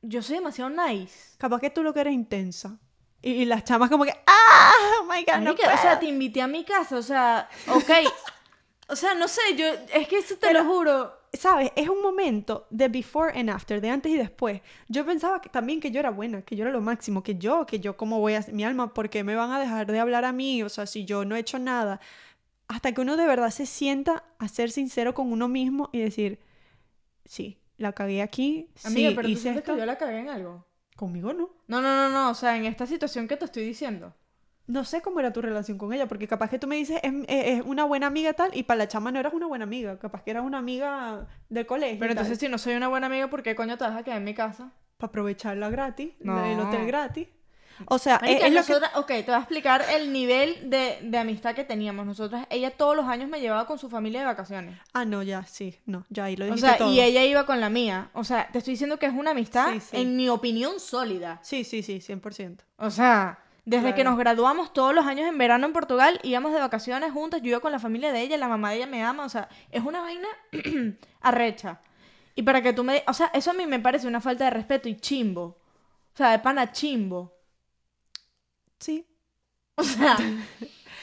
yo 0.02 0.21
soy 0.23 0.38
demasiado 0.38 0.71
nice. 0.71 1.36
capaz 1.38 1.60
que 1.60 1.69
tú 1.69 1.84
lo 1.84 1.93
que 1.93 1.99
eres 1.99 2.13
intensa. 2.13 2.80
Y, 3.21 3.32
y 3.34 3.45
las 3.45 3.63
chamas 3.63 3.89
como 3.89 4.04
que, 4.06 4.13
¡ah! 4.26 4.71
Oh 4.99 5.04
my 5.06 5.23
God, 5.23 5.36
no 5.39 5.52
Marica, 5.54 5.67
o 5.67 5.78
sea, 5.78 5.82
puedo". 5.82 5.99
te 5.99 6.06
invité 6.08 6.41
a 6.41 6.47
mi 6.47 6.63
casa, 6.65 6.97
o 6.97 7.02
sea, 7.02 7.47
ok. 7.67 7.89
o 8.89 8.95
sea, 8.95 9.13
no 9.13 9.28
sé, 9.28 9.41
yo, 9.56 9.65
es 9.93 10.08
que 10.08 10.17
eso 10.17 10.36
te 10.36 10.47
Pero- 10.47 10.63
lo 10.63 10.69
juro. 10.73 11.23
¿Sabes? 11.36 11.71
Es 11.76 11.89
un 11.89 11.99
momento 12.04 12.67
de 12.69 12.89
before 12.89 13.38
and 13.39 13.49
after, 13.49 13.82
de 13.82 13.89
antes 13.89 14.12
y 14.12 14.15
después. 14.15 14.62
Yo 14.88 15.04
pensaba 15.04 15.41
que, 15.41 15.49
también 15.49 15.80
que 15.80 15.89
yo 15.89 15.99
era 15.99 16.12
buena, 16.12 16.43
que 16.43 16.56
yo 16.56 16.63
era 16.63 16.71
lo 16.71 16.80
máximo, 16.80 17.23
que 17.23 17.36
yo, 17.39 17.65
que 17.65 17.80
yo 17.80 17.97
cómo 17.97 18.19
voy 18.19 18.36
a... 18.36 18.45
Mi 18.52 18.63
alma, 18.63 18.93
¿por 18.93 19.10
qué 19.10 19.23
me 19.23 19.34
van 19.36 19.49
a 19.52 19.60
dejar 19.60 19.91
de 19.91 19.99
hablar 19.99 20.26
a 20.26 20.32
mí? 20.32 20.62
O 20.62 20.69
sea, 20.69 20.86
si 20.86 21.06
yo 21.06 21.26
no 21.26 21.36
he 21.36 21.39
hecho 21.39 21.58
nada. 21.58 21.99
Hasta 22.67 22.91
que 22.91 23.02
uno 23.02 23.17
de 23.17 23.26
verdad 23.26 23.49
se 23.49 23.65
sienta 23.65 24.23
a 24.38 24.47
ser 24.47 24.69
sincero 24.69 25.15
con 25.15 25.32
uno 25.32 25.47
mismo 25.47 25.89
y 25.91 26.02
decir, 26.02 26.38
sí, 27.26 27.60
la 27.78 27.94
cagué 27.94 28.22
aquí, 28.22 28.70
Amiga, 28.84 29.10
sí, 29.10 29.16
pero 29.16 29.28
tú 29.28 29.32
hice 29.34 29.50
esto. 29.50 29.74
que 29.74 29.80
yo 29.80 29.86
la 29.86 29.98
cagué 29.98 30.20
en 30.20 30.30
algo. 30.30 30.66
Conmigo 30.96 31.34
no. 31.34 31.50
No, 31.68 31.82
no, 31.82 31.96
no, 31.96 32.10
no, 32.10 32.30
o 32.30 32.36
sea, 32.36 32.56
en 32.56 32.66
esta 32.66 32.86
situación 32.86 33.28
que 33.28 33.36
te 33.38 33.46
estoy 33.46 33.64
diciendo. 33.66 34.14
No 34.66 34.86
sé 34.86 35.02
cómo 35.02 35.20
era 35.20 35.34
tu 35.34 35.42
relación 35.42 35.78
con 35.78 35.92
ella, 35.92 36.08
porque 36.08 36.28
capaz 36.28 36.50
que 36.50 36.58
tú 36.60 36.68
me 36.68 36.78
dices, 36.78 37.00
es, 37.04 37.12
es- 37.28 37.60
es 37.60 37.62
una 37.66 37.84
buena 37.84 38.08
amiga 38.08 38.32
tal, 38.34 38.56
y 38.56 38.64
para 38.64 38.78
la 38.78 38.88
chama 38.88 39.12
no 39.12 39.20
eras 39.20 39.34
una 39.34 39.48
buena 39.48 39.64
amiga, 39.64 40.00
capaz 40.00 40.24
que 40.24 40.32
eras 40.32 40.44
una 40.46 40.60
amiga 40.60 41.28
del 41.50 41.66
colegio. 41.66 42.00
Pero 42.00 42.12
entonces, 42.14 42.38
si 42.40 42.48
no 42.48 42.58
soy 42.58 42.76
una 42.76 42.88
buena 42.88 43.08
amiga, 43.08 43.30
¿por 43.30 43.44
qué 43.44 43.56
coño 43.56 43.78
te 43.78 43.84
vas 43.84 43.98
a 43.98 44.04
quedar 44.04 44.18
en 44.20 44.24
mi 44.24 44.34
casa? 44.34 44.72
para 44.98 45.10
aprovecharla 45.10 45.70
gratis, 45.70 46.14
No. 46.22 46.46
el 46.46 46.58
hotel 46.60 46.86
gratis. 46.88 47.28
O 47.88 47.98
sea, 47.98 48.16
es, 48.18 48.22
Marica, 48.22 48.48
es 48.48 48.54
lo 48.54 48.64
que... 48.64 48.68
nosotras- 48.74 48.92
ok, 48.96 49.08
te 49.08 49.24
voy 49.24 49.34
a 49.36 49.38
explicar 49.40 49.84
el 49.92 50.14
nivel 50.14 50.70
de, 50.70 51.00
de 51.02 51.18
amistad 51.18 51.56
que 51.56 51.64
teníamos. 51.64 52.06
Nosotras, 52.06 52.46
ella 52.50 52.72
todos 52.72 52.96
los 52.96 53.06
años 53.08 53.30
me 53.30 53.40
llevaba 53.42 53.66
con 53.66 53.78
su 53.80 53.90
familia 53.90 54.20
de 54.22 54.26
vacaciones. 54.28 54.80
Ah, 54.94 55.06
no, 55.06 55.24
ya, 55.24 55.44
sí, 55.46 55.80
no, 55.86 56.06
ya 56.10 56.26
ahí 56.26 56.36
lo 56.36 56.46
O 56.46 56.48
dijiste 56.48 56.68
sea, 56.68 56.78
todo. 56.78 56.92
y 56.94 57.02
ella 57.02 57.24
iba 57.26 57.46
con 57.46 57.60
la 57.60 57.70
mía. 57.70 58.10
O 58.14 58.24
sea, 58.24 58.48
te 58.52 58.60
estoy 58.60 58.74
diciendo 58.74 58.98
que 59.00 59.06
es 59.08 59.14
una 59.14 59.32
amistad, 59.32 59.74
Sí, 59.74 59.80
sí. 59.80 59.98
en 59.98 60.16
mi 60.16 60.30
opinión, 60.30 60.80
sólida. 60.80 61.40
Sí, 61.42 61.64
sí, 61.64 61.84
sí, 61.84 62.00
100%. 62.00 62.60
O 62.78 62.92
sea, 62.92 63.40
desde 63.66 63.88
que 63.90 63.96
Claro. 64.02 64.12
nos 64.12 64.20
graduamos 64.20 64.74
todos 64.74 64.94
los 64.94 65.06
años 65.06 65.28
en 65.28 65.38
verano 65.38 65.66
en 65.66 65.74
Portugal, 65.74 66.20
íbamos 66.24 66.54
de 66.54 66.60
vacaciones 66.60 67.12
juntas, 67.12 67.42
yo 67.42 67.50
iba 67.50 67.60
con 67.60 67.72
la 67.72 67.80
familia 67.80 68.12
de 68.12 68.22
ella, 68.22 68.38
la 68.38 68.48
mamá 68.48 68.70
de 68.72 68.78
ella 68.78 68.88
me 68.88 69.04
ama, 69.04 69.26
o 69.26 69.30
sea, 69.30 69.48
es 69.72 69.84
una 69.84 70.02
vaina 70.02 70.28
arrecha. 71.22 71.80
Y 72.36 72.44
para 72.44 72.62
que 72.62 72.74
tú 72.74 72.84
me... 72.84 73.04
O 73.08 73.14
sea, 73.14 73.30
eso 73.34 73.52
a 73.52 73.54
mí 73.54 73.66
me 73.68 73.80
parece 73.80 74.08
una 74.08 74.20
falta 74.22 74.46
de 74.46 74.50
respeto 74.50 74.90
y 74.90 74.96
chimbo. 74.98 75.44
O 76.14 76.18
sea, 76.18 76.32
de 76.32 76.40
pana 76.40 76.72
chimbo. 76.72 77.33
Sí. 78.84 79.06
O 79.76 79.84
sea... 79.84 80.17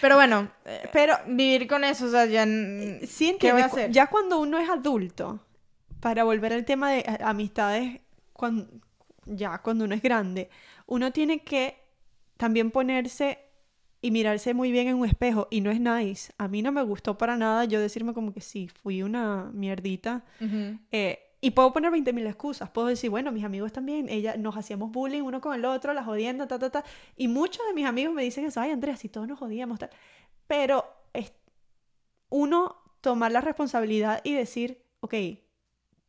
Pero 0.00 0.14
bueno, 0.16 0.50
eh, 0.64 0.88
Pero 0.92 1.14
vivir 1.26 1.66
con 1.66 1.84
eso, 1.84 2.06
o 2.06 2.10
sea, 2.10 2.24
ya... 2.26 2.44
sí 2.44 3.36
¿Qué 3.38 3.52
voy 3.52 3.62
a 3.62 3.66
entiendes, 3.66 3.66
cu- 3.70 3.76
hacer? 3.76 3.90
ya 3.90 4.06
cuando 4.06 4.38
uno 4.40 4.58
es 4.58 4.68
adulto, 4.70 5.40
para 6.00 6.24
volver 6.24 6.52
al 6.54 6.64
tema 6.64 6.90
de 6.92 7.04
a- 7.06 7.28
amistades, 7.28 8.00
cuan- 8.32 8.80
ya 9.26 9.58
cuando 9.58 9.84
uno 9.84 9.94
es 9.94 10.00
grande, 10.02 10.48
uno 10.86 11.12
tiene 11.12 11.40
que 11.40 11.76
también 12.38 12.70
ponerse 12.70 13.40
y 14.00 14.10
mirarse 14.10 14.54
muy 14.54 14.72
bien 14.72 14.88
en 14.88 14.94
un 14.96 15.06
espejo 15.06 15.48
y 15.50 15.60
no 15.60 15.70
es 15.70 15.80
nice. 15.80 16.32
A 16.38 16.48
mí 16.48 16.62
no 16.62 16.72
me 16.72 16.82
gustó 16.82 17.18
para 17.18 17.36
nada 17.36 17.66
yo 17.66 17.78
decirme 17.80 18.14
como 18.14 18.32
que 18.32 18.40
sí, 18.40 18.68
fui 18.82 19.02
una 19.02 19.50
mierdita. 19.52 20.24
Eh, 20.90 21.18
y 21.40 21.52
puedo 21.52 21.72
poner 21.72 21.90
20.000 21.90 22.26
excusas. 22.26 22.70
Puedo 22.70 22.88
decir, 22.88 23.08
bueno, 23.10 23.32
mis 23.32 23.44
amigos 23.44 23.72
también, 23.72 24.08
ella, 24.08 24.36
nos 24.36 24.56
hacíamos 24.56 24.90
bullying 24.90 25.22
uno 25.22 25.40
con 25.40 25.54
el 25.54 25.64
otro, 25.64 25.94
la 25.94 26.04
jodienda, 26.04 26.46
ta, 26.46 26.58
ta, 26.58 26.70
ta. 26.70 26.84
Y 27.16 27.28
muchos 27.28 27.66
de 27.66 27.72
mis 27.72 27.86
amigos 27.86 28.14
me 28.14 28.22
dicen 28.22 28.44
eso, 28.44 28.60
ay, 28.60 28.70
Andrea, 28.70 28.96
si 28.96 29.08
todos 29.08 29.26
nos 29.26 29.38
jodíamos, 29.38 29.78
tal. 29.78 29.90
Pero 30.46 30.84
es, 31.14 31.32
uno 32.28 32.76
tomar 33.00 33.32
la 33.32 33.40
responsabilidad 33.40 34.20
y 34.22 34.34
decir, 34.34 34.84
ok, 35.00 35.14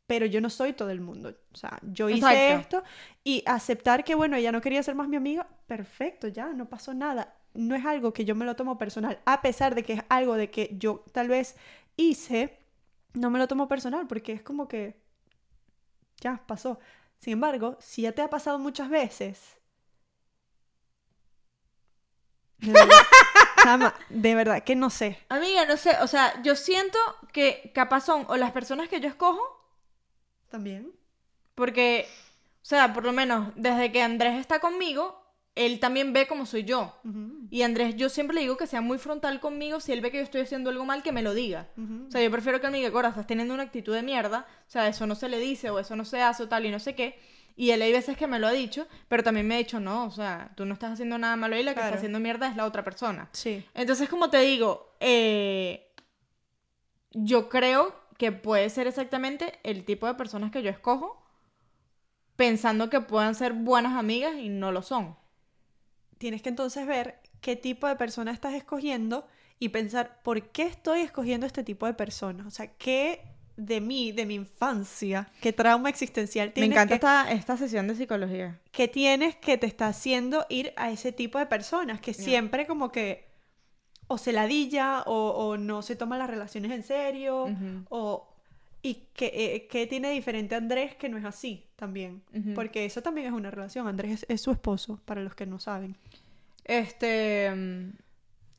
pero 0.05 0.25
yo 0.25 0.41
no 0.41 0.49
soy 0.49 0.73
todo 0.73 0.89
el 0.89 0.99
mundo. 0.99 1.33
O 1.53 1.55
sea, 1.55 1.79
yo 1.81 2.09
hice 2.09 2.17
Exacto. 2.17 2.79
esto 2.79 2.83
y 3.23 3.43
aceptar 3.45 4.03
que, 4.03 4.15
bueno, 4.15 4.35
ella 4.35 4.51
no 4.51 4.59
quería 4.59 4.83
ser 4.83 4.95
más 4.95 5.07
mi 5.07 5.15
amiga, 5.15 5.47
perfecto, 5.67 6.27
ya, 6.27 6.51
no 6.51 6.67
pasó 6.67 6.93
nada. 6.93 7.37
No 7.53 7.75
es 7.75 7.85
algo 7.85 8.11
que 8.11 8.25
yo 8.25 8.35
me 8.35 8.43
lo 8.43 8.57
tomo 8.57 8.77
personal, 8.77 9.19
a 9.25 9.41
pesar 9.41 9.75
de 9.75 9.83
que 9.83 9.93
es 9.93 10.01
algo 10.09 10.35
de 10.35 10.51
que 10.51 10.75
yo 10.77 11.05
tal 11.13 11.29
vez 11.29 11.55
hice, 11.95 12.59
no 13.13 13.29
me 13.29 13.39
lo 13.39 13.47
tomo 13.47 13.69
personal 13.69 14.07
porque 14.07 14.33
es 14.33 14.41
como 14.41 14.67
que 14.67 15.00
ya 16.21 16.43
pasó. 16.47 16.79
Sin 17.19 17.33
embargo, 17.33 17.77
si 17.81 18.03
ya 18.03 18.13
te 18.13 18.21
ha 18.21 18.29
pasado 18.29 18.59
muchas 18.59 18.89
veces, 18.89 19.59
de 22.59 22.73
verdad, 22.73 23.05
de 24.09 24.35
verdad 24.35 24.63
que 24.63 24.75
no 24.75 24.89
sé. 24.89 25.17
Amiga, 25.29 25.65
no 25.65 25.77
sé, 25.77 25.97
o 26.01 26.07
sea, 26.07 26.41
yo 26.43 26.55
siento 26.55 26.97
que 27.31 27.71
capaz 27.73 28.01
son 28.01 28.25
o 28.29 28.37
las 28.37 28.51
personas 28.51 28.89
que 28.89 28.99
yo 28.99 29.07
escojo, 29.09 29.41
También. 30.49 30.91
porque, 31.55 32.07
o 32.61 32.65
sea, 32.65 32.93
por 32.93 33.03
lo 33.05 33.13
menos 33.13 33.51
desde 33.55 33.91
que 33.91 34.01
Andrés 34.01 34.39
está 34.39 34.59
conmigo, 34.59 35.20
él 35.55 35.79
también 35.79 36.13
ve 36.13 36.27
como 36.27 36.45
soy 36.45 36.63
yo. 36.63 36.95
Y 37.49 37.61
Andrés, 37.63 37.95
yo 37.97 38.07
siempre 38.09 38.35
le 38.35 38.41
digo 38.41 38.55
que 38.57 38.67
sea 38.67 38.79
muy 38.81 38.97
frontal 38.97 39.39
conmigo, 39.39 39.79
si 39.81 39.91
él 39.91 39.99
ve 40.01 40.09
que 40.11 40.17
yo 40.17 40.23
estoy 40.23 40.41
haciendo 40.41 40.69
algo 40.69 40.85
mal, 40.85 41.03
que 41.03 41.11
me 41.11 41.21
lo 41.21 41.33
diga. 41.33 41.67
O 42.07 42.11
sea, 42.11 42.21
yo 42.23 42.31
prefiero 42.31 42.59
que 42.61 42.67
él 42.67 42.71
me 42.71 42.77
diga, 42.77 42.91
Cora, 42.91 43.09
estás 43.09 43.27
teniendo 43.27 43.53
una 43.53 43.63
actitud 43.63 43.93
de 43.93 44.01
mierda, 44.01 44.45
o 44.67 44.69
sea, 44.69 44.87
eso 44.87 45.05
no 45.07 45.15
se 45.15 45.27
le 45.29 45.39
dice 45.39 45.69
o 45.69 45.79
eso 45.79 45.95
no 45.95 46.05
se 46.05 46.21
hace 46.21 46.43
o 46.43 46.47
tal 46.49 46.65
y 46.65 46.71
no 46.71 46.79
sé 46.79 46.95
qué. 46.95 47.19
Y 47.57 47.71
él 47.71 47.81
hay 47.81 47.91
veces 47.91 48.15
que 48.17 48.27
me 48.27 48.39
lo 48.39 48.47
ha 48.47 48.51
dicho, 48.51 48.87
pero 49.09 49.23
también 49.23 49.45
me 49.45 49.55
ha 49.55 49.57
dicho, 49.57 49.79
no, 49.81 50.05
o 50.05 50.11
sea, 50.11 50.51
tú 50.55 50.65
no 50.65 50.73
estás 50.73 50.93
haciendo 50.93 51.17
nada 51.17 51.35
malo 51.35 51.57
y 51.57 51.63
la 51.63 51.71
que 51.71 51.75
Claro. 51.75 51.87
está 51.89 51.97
haciendo 51.97 52.19
mierda 52.21 52.47
es 52.47 52.55
la 52.55 52.65
otra 52.65 52.83
persona. 52.85 53.29
Sí. 53.33 53.63
Entonces, 53.73 54.07
como 54.07 54.29
te 54.29 54.39
digo, 54.39 54.95
eh, 55.01 55.91
yo 57.11 57.49
creo 57.49 57.93
que 58.17 58.31
puede 58.31 58.69
ser 58.69 58.87
exactamente 58.87 59.59
el 59.63 59.83
tipo 59.83 60.07
de 60.07 60.13
personas 60.13 60.49
que 60.51 60.63
yo 60.63 60.69
escojo, 60.69 61.21
pensando 62.37 62.89
que 62.89 63.01
puedan 63.01 63.35
ser 63.35 63.53
buenas 63.53 63.95
amigas 63.97 64.35
y 64.35 64.47
no 64.49 64.71
lo 64.71 64.81
son. 64.81 65.15
Tienes 66.21 66.43
que 66.43 66.49
entonces 66.49 66.85
ver 66.85 67.19
qué 67.41 67.55
tipo 67.55 67.87
de 67.87 67.95
persona 67.95 68.31
estás 68.31 68.53
escogiendo 68.53 69.25
y 69.57 69.69
pensar, 69.69 70.21
¿por 70.21 70.51
qué 70.51 70.61
estoy 70.61 71.01
escogiendo 71.01 71.47
este 71.47 71.63
tipo 71.63 71.87
de 71.87 71.95
personas? 71.95 72.45
O 72.45 72.51
sea, 72.51 72.67
¿qué 72.67 73.23
de 73.57 73.81
mí, 73.81 74.11
de 74.11 74.27
mi 74.27 74.35
infancia, 74.35 75.31
qué 75.41 75.51
trauma 75.51 75.89
existencial 75.89 76.49
Me 76.49 76.53
tienes 76.53 76.71
encanta 76.73 76.89
que, 76.89 76.93
esta, 76.93 77.31
esta 77.31 77.57
sesión 77.57 77.87
de 77.87 77.95
psicología. 77.95 78.59
que 78.71 78.87
tienes 78.87 79.35
que 79.35 79.57
te 79.57 79.65
está 79.65 79.87
haciendo 79.87 80.45
ir 80.47 80.73
a 80.75 80.91
ese 80.91 81.11
tipo 81.11 81.39
de 81.39 81.47
personas 81.47 81.99
que 82.01 82.13
siempre 82.13 82.67
como 82.67 82.91
que 82.91 83.27
o 84.05 84.19
se 84.19 84.31
ladilla 84.31 85.01
o, 85.07 85.31
o 85.31 85.57
no 85.57 85.81
se 85.81 85.95
toman 85.95 86.19
las 86.19 86.29
relaciones 86.29 86.71
en 86.71 86.83
serio 86.83 87.47
o 87.89 88.30
y 88.83 89.07
que, 89.13 89.67
eh, 89.71 89.87
tiene 89.87 90.11
diferente 90.11 90.55
Andrés 90.55 90.95
que 90.95 91.07
no 91.09 91.17
es 91.17 91.25
así 91.25 91.67
también 91.75 92.23
porque 92.55 92.85
eso 92.85 93.01
también 93.01 93.27
es 93.27 93.33
una 93.33 93.51
relación 93.51 93.87
Andrés 93.87 94.23
es, 94.23 94.25
es 94.29 94.41
su 94.41 94.51
esposo 94.51 94.99
para 95.05 95.21
los 95.21 95.35
que 95.35 95.45
no 95.45 95.59
saben 95.59 95.95
Este. 96.65 97.51
mm, 97.55 97.89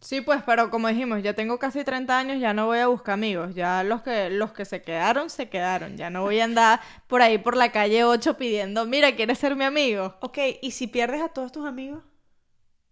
Sí, 0.01 0.21
pues, 0.21 0.43
pero 0.45 0.69
como 0.69 0.89
dijimos, 0.89 1.23
ya 1.23 1.33
tengo 1.33 1.61
casi 1.61 1.85
30 1.85 2.19
años, 2.19 2.41
ya 2.41 2.53
no 2.53 2.67
voy 2.67 2.79
a 2.81 2.89
buscar 2.89 3.15
amigos. 3.15 3.55
Ya 3.55 3.85
los 3.85 4.03
que, 4.03 4.31
los 4.31 4.53
que 4.53 4.65
se 4.65 4.83
quedaron, 4.83 5.31
se 5.31 5.49
quedaron. 5.49 5.97
Ya 5.97 6.11
no 6.11 6.23
voy 6.23 6.41
a 6.41 6.45
andar 6.45 6.81
por 7.07 7.23
ahí 7.23 7.39
por 7.39 7.57
la 7.57 7.71
calle 7.71 8.03
8 8.03 8.37
pidiendo, 8.37 8.85
mira, 8.85 9.15
¿quieres 9.15 9.39
ser 9.39 9.55
mi 9.55 9.63
amigo? 9.65 10.17
Ok, 10.21 10.39
y 10.61 10.73
si 10.73 10.89
pierdes 10.89 11.23
a 11.23 11.29
todos 11.29 11.53
tus 11.53 11.65
amigos, 11.69 12.03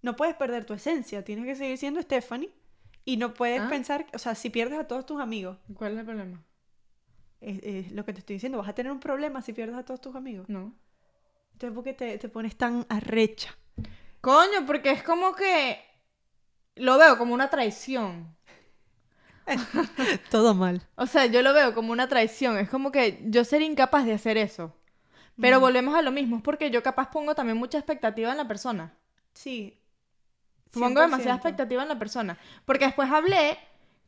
no 0.02 0.14
puedes 0.14 0.36
perder 0.36 0.64
tu 0.64 0.72
esencia, 0.74 1.24
tienes 1.24 1.46
que 1.46 1.56
seguir 1.56 1.78
siendo 1.78 2.00
Stephanie 2.00 2.50
y 3.04 3.16
no 3.16 3.34
puedes 3.34 3.60
Ah. 3.62 3.68
pensar, 3.68 4.06
o 4.14 4.18
sea, 4.18 4.36
si 4.36 4.48
pierdes 4.48 4.78
a 4.78 4.84
todos 4.86 5.04
tus 5.04 5.20
amigos, 5.20 5.58
¿Cuál 5.74 5.94
es 5.94 5.98
el 5.98 6.04
problema? 6.04 6.40
Es, 7.40 7.60
es 7.62 7.92
lo 7.92 8.04
que 8.04 8.12
te 8.12 8.20
estoy 8.20 8.34
diciendo, 8.36 8.58
vas 8.58 8.68
a 8.68 8.74
tener 8.74 8.92
un 8.92 9.00
problema 9.00 9.42
si 9.42 9.52
pierdes 9.52 9.76
a 9.76 9.84
todos 9.84 10.00
tus 10.00 10.14
amigos. 10.16 10.48
No. 10.48 10.74
Entonces, 11.52 11.74
¿por 11.74 11.84
qué 11.84 11.92
te, 11.94 12.18
te 12.18 12.28
pones 12.28 12.56
tan 12.56 12.86
arrecha? 12.88 13.56
Coño, 14.20 14.66
porque 14.66 14.90
es 14.90 15.02
como 15.02 15.34
que 15.34 15.80
lo 16.76 16.98
veo 16.98 17.18
como 17.18 17.34
una 17.34 17.48
traición. 17.50 18.34
Todo 20.30 20.54
mal. 20.54 20.82
O 20.96 21.06
sea, 21.06 21.26
yo 21.26 21.42
lo 21.42 21.52
veo 21.52 21.74
como 21.74 21.92
una 21.92 22.08
traición. 22.08 22.58
Es 22.58 22.68
como 22.68 22.92
que 22.92 23.20
yo 23.26 23.44
sería 23.44 23.66
incapaz 23.66 24.04
de 24.04 24.12
hacer 24.14 24.36
eso. 24.36 24.74
Pero 25.40 25.58
Mm. 25.58 25.60
volvemos 25.60 25.94
a 25.94 26.02
lo 26.02 26.12
mismo, 26.12 26.36
es 26.36 26.42
porque 26.42 26.70
yo 26.70 26.82
capaz 26.82 27.10
pongo 27.10 27.34
también 27.34 27.56
mucha 27.56 27.78
expectativa 27.78 28.30
en 28.30 28.36
la 28.36 28.46
persona. 28.48 28.92
Sí. 29.32 29.78
Pongo 30.72 31.00
demasiada 31.00 31.36
100%. 31.36 31.36
expectativa 31.36 31.82
en 31.82 31.88
la 31.88 31.98
persona. 31.98 32.38
Porque 32.64 32.86
después 32.86 33.10
hablé 33.10 33.58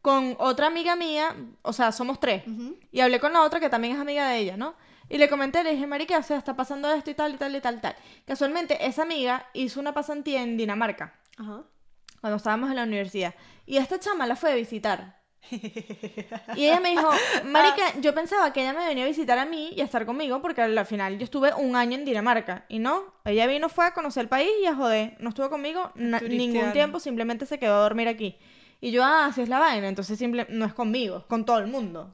con 0.03 0.37
otra 0.38 0.67
amiga 0.67 0.97
mía, 0.97 1.35
o 1.62 1.73
sea, 1.73 1.93
somos 1.93 2.21
tres. 2.21 2.43
Y 2.91 3.01
hablé 3.01 3.21
con 3.21 3.33
la 3.33 3.43
otra 3.43 3.61
que 3.61 3.71
también 3.71 3.95
es 3.95 4.01
amiga 4.01 4.29
de 4.29 4.38
ella, 4.38 4.57
¿no? 4.57 4.75
Y 5.09 5.19
le 5.19 5.29
comenté, 5.29 5.62
le 5.62 5.73
dije, 5.73 5.87
Marica, 5.87 6.19
o 6.19 6.23
sea, 6.23 6.38
está 6.38 6.57
pasando 6.57 6.91
esto 6.93 7.11
y 7.11 7.15
tal 7.15 7.35
y 7.35 7.37
tal 7.37 7.55
y 7.55 7.61
tal 7.61 7.77
y 7.77 7.81
tal. 7.81 7.97
Casualmente, 8.27 8.87
esa 8.87 9.03
amiga 9.03 9.47
hizo 9.53 9.79
una 9.81 9.95
pasantía 9.95 10.43
en 10.43 10.57
Dinamarca. 10.57 11.15
Ajá. 11.38 11.62
cuando 12.21 12.37
estábamos 12.37 12.71
en 12.71 12.77
la 12.77 12.85
universidad. 12.85 13.35
Y 13.67 13.79
esta 13.79 13.99
chama 13.99 14.27
la 14.27 14.37
fue 14.37 14.53
a 14.53 14.55
visitar. 14.55 15.21
Y 16.57 16.67
ella 16.67 16.81
me 16.81 16.91
dijo, 16.91 17.09
Marica, 17.45 17.99
yo 18.01 18.15
pensaba 18.15 18.53
que 18.53 18.61
ella 18.61 18.73
me 18.73 18.87
venía 18.87 19.05
a 19.05 19.09
visitar 19.09 19.38
a 19.38 19.45
mí 19.45 19.71
y 19.75 19.81
a 19.81 19.85
estar 19.85 20.07
conmigo 20.07 20.41
porque 20.41 20.62
al 20.62 20.87
final 20.87 21.19
yo 21.19 21.25
estuve 21.25 21.53
un 21.55 21.75
año 21.77 21.97
en 21.97 22.05
Dinamarca. 22.05 22.65
Y 22.69 22.79
no, 22.79 23.03
ella 23.25 23.47
vino, 23.47 23.69
fue 23.69 23.87
a 23.87 23.95
conocer 23.95 24.23
el 24.23 24.29
país 24.29 24.51
y 24.62 24.67
a 24.67 24.75
joder. 24.75 25.17
No 25.19 25.31
estuvo 25.31 25.51
conmigo 25.51 25.91
ningún 25.95 26.73
tiempo, 26.73 27.01
simplemente 27.01 27.47
se 27.47 27.59
quedó 27.59 27.75
a 27.75 27.83
dormir 27.83 28.09
aquí. 28.09 28.38
Y 28.83 28.90
yo, 28.90 29.05
ah, 29.05 29.27
así 29.27 29.42
es 29.42 29.49
la 29.49 29.61
vaina. 29.61 29.88
Entonces 29.88 30.18
simple, 30.18 30.45
no 30.51 30.64
es 30.64 30.75
conmigo, 30.75 31.18
es 31.18 31.25
con 31.25 31.45
todo 31.47 31.59
el 31.59 31.68
mundo. 31.68 32.11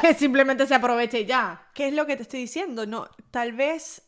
Que 0.00 0.14
simplemente 0.14 0.66
se 0.66 0.74
aproveche 0.74 1.20
y 1.20 1.26
ya. 1.26 1.68
¿Qué 1.74 1.88
es 1.88 1.94
lo 1.94 2.06
que 2.06 2.16
te 2.16 2.22
estoy 2.22 2.40
diciendo? 2.40 2.86
No, 2.86 3.06
tal 3.30 3.52
vez 3.52 4.02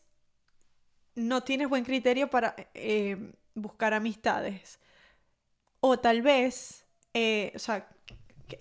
no 1.15 1.43
tienes 1.43 1.69
buen 1.69 1.85
criterio 1.85 2.31
para 2.31 2.57
eh, 2.73 3.35
buscar 3.55 3.93
amistades. 3.93 4.81
O 5.81 5.99
tal 5.99 6.23
vez, 6.23 6.87
eh, 7.13 7.53
o 7.55 7.59
sea, 7.59 7.87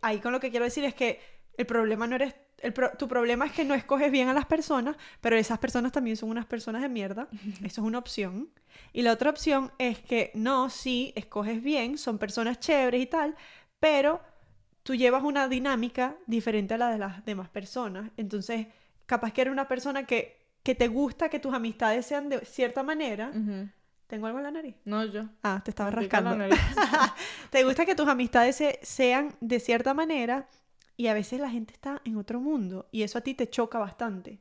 ahí 0.02 0.20
con 0.20 0.34
lo 0.34 0.42
que 0.42 0.52
quiero 0.52 0.66
decir 0.66 0.84
es 0.84 0.94
que 0.94 1.22
el 1.56 1.66
problema 1.66 2.08
no 2.08 2.18
eres... 2.18 2.36
El 2.62 2.74
pro- 2.74 2.92
tu 2.98 3.08
problema 3.08 3.46
es 3.46 3.52
que 3.52 3.64
no 3.66 3.74
escoges 3.74 4.12
bien 4.12 4.28
a 4.28 4.34
las 4.34 4.46
personas, 4.46 4.96
pero 5.20 5.36
esas 5.36 5.58
personas 5.60 5.92
también 5.92 6.16
son 6.18 6.30
unas 6.30 6.46
personas 6.46 6.82
de 6.82 6.90
mierda. 6.90 7.28
Eso 7.64 7.82
es 7.82 7.88
una 7.88 7.98
opción. 7.98 8.50
Y 8.94 9.02
la 9.02 9.14
otra 9.14 9.30
opción 9.30 9.72
es 9.78 10.00
que 10.00 10.32
no, 10.36 10.70
sí, 10.70 11.14
escoges 11.16 11.62
bien, 11.64 11.98
son 11.98 12.18
personas 12.18 12.60
chéveres 12.60 13.02
y 13.02 13.06
tal, 13.08 13.36
pero 13.80 14.22
tú 14.84 14.96
llevas 14.96 15.24
una 15.24 15.48
dinámica 15.48 16.16
diferente 16.28 16.74
a 16.74 16.78
la 16.78 16.90
de 16.90 16.98
las 16.98 17.26
demás 17.26 17.50
personas. 17.50 18.10
Entonces, 18.18 18.68
capaz 19.06 19.32
que 19.34 19.42
eres 19.42 19.52
una 19.52 19.68
persona 19.68 20.06
que, 20.06 20.38
que 20.64 20.76
te 20.76 20.88
gusta 20.88 21.30
que 21.30 21.40
tus 21.40 21.54
amistades 21.54 22.06
sean 22.06 22.30
de 22.30 22.46
cierta 22.46 22.84
manera. 22.84 23.32
¿Tengo 24.08 24.28
algo 24.28 24.40
en 24.40 24.44
la 24.44 24.52
nariz? 24.52 24.76
No, 24.86 25.06
yo. 25.06 25.24
Ah, 25.42 25.62
te 25.64 25.72
estaba 25.72 25.90
pica 25.92 26.20
la 26.22 26.32
rascando. 26.32 26.36
nariz. 26.38 26.60
te 27.50 27.64
gusta 27.64 27.86
que 27.86 27.96
tus 27.96 28.08
amistades 28.08 28.56
se- 28.58 28.80
sean 28.84 29.34
de 29.40 29.60
cierta 29.60 29.94
manera 29.94 30.48
y 31.02 31.08
a 31.08 31.14
veces 31.16 31.40
la 31.40 31.50
gente 31.50 31.74
está 31.74 32.02
en 32.06 32.16
otro 32.18 32.40
mundo 32.40 32.88
y 32.92 33.02
eso 33.04 33.18
a 33.18 33.22
ti 33.22 33.34
te 33.34 33.50
choca 33.50 33.80
bastante. 33.80 34.40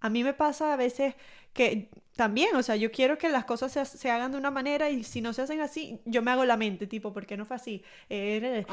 A 0.00 0.08
mí 0.08 0.22
me 0.24 0.32
pasa 0.34 0.72
a 0.72 0.76
veces 0.76 1.14
que 1.52 1.90
también, 2.16 2.54
o 2.54 2.62
sea, 2.62 2.76
yo 2.76 2.90
quiero 2.92 3.18
que 3.18 3.28
las 3.28 3.44
cosas 3.44 3.72
se, 3.72 3.84
se 3.84 4.10
hagan 4.10 4.30
de 4.32 4.38
una 4.38 4.50
manera 4.50 4.88
y 4.88 5.02
si 5.04 5.20
no 5.20 5.32
se 5.32 5.42
hacen 5.42 5.60
así, 5.60 6.00
yo 6.04 6.22
me 6.22 6.30
hago 6.30 6.44
la 6.44 6.56
mente, 6.56 6.86
tipo, 6.86 7.12
¿por 7.12 7.26
qué 7.26 7.36
no 7.36 7.44
fue 7.44 7.56
así? 7.56 7.82
Eh, 8.08 8.64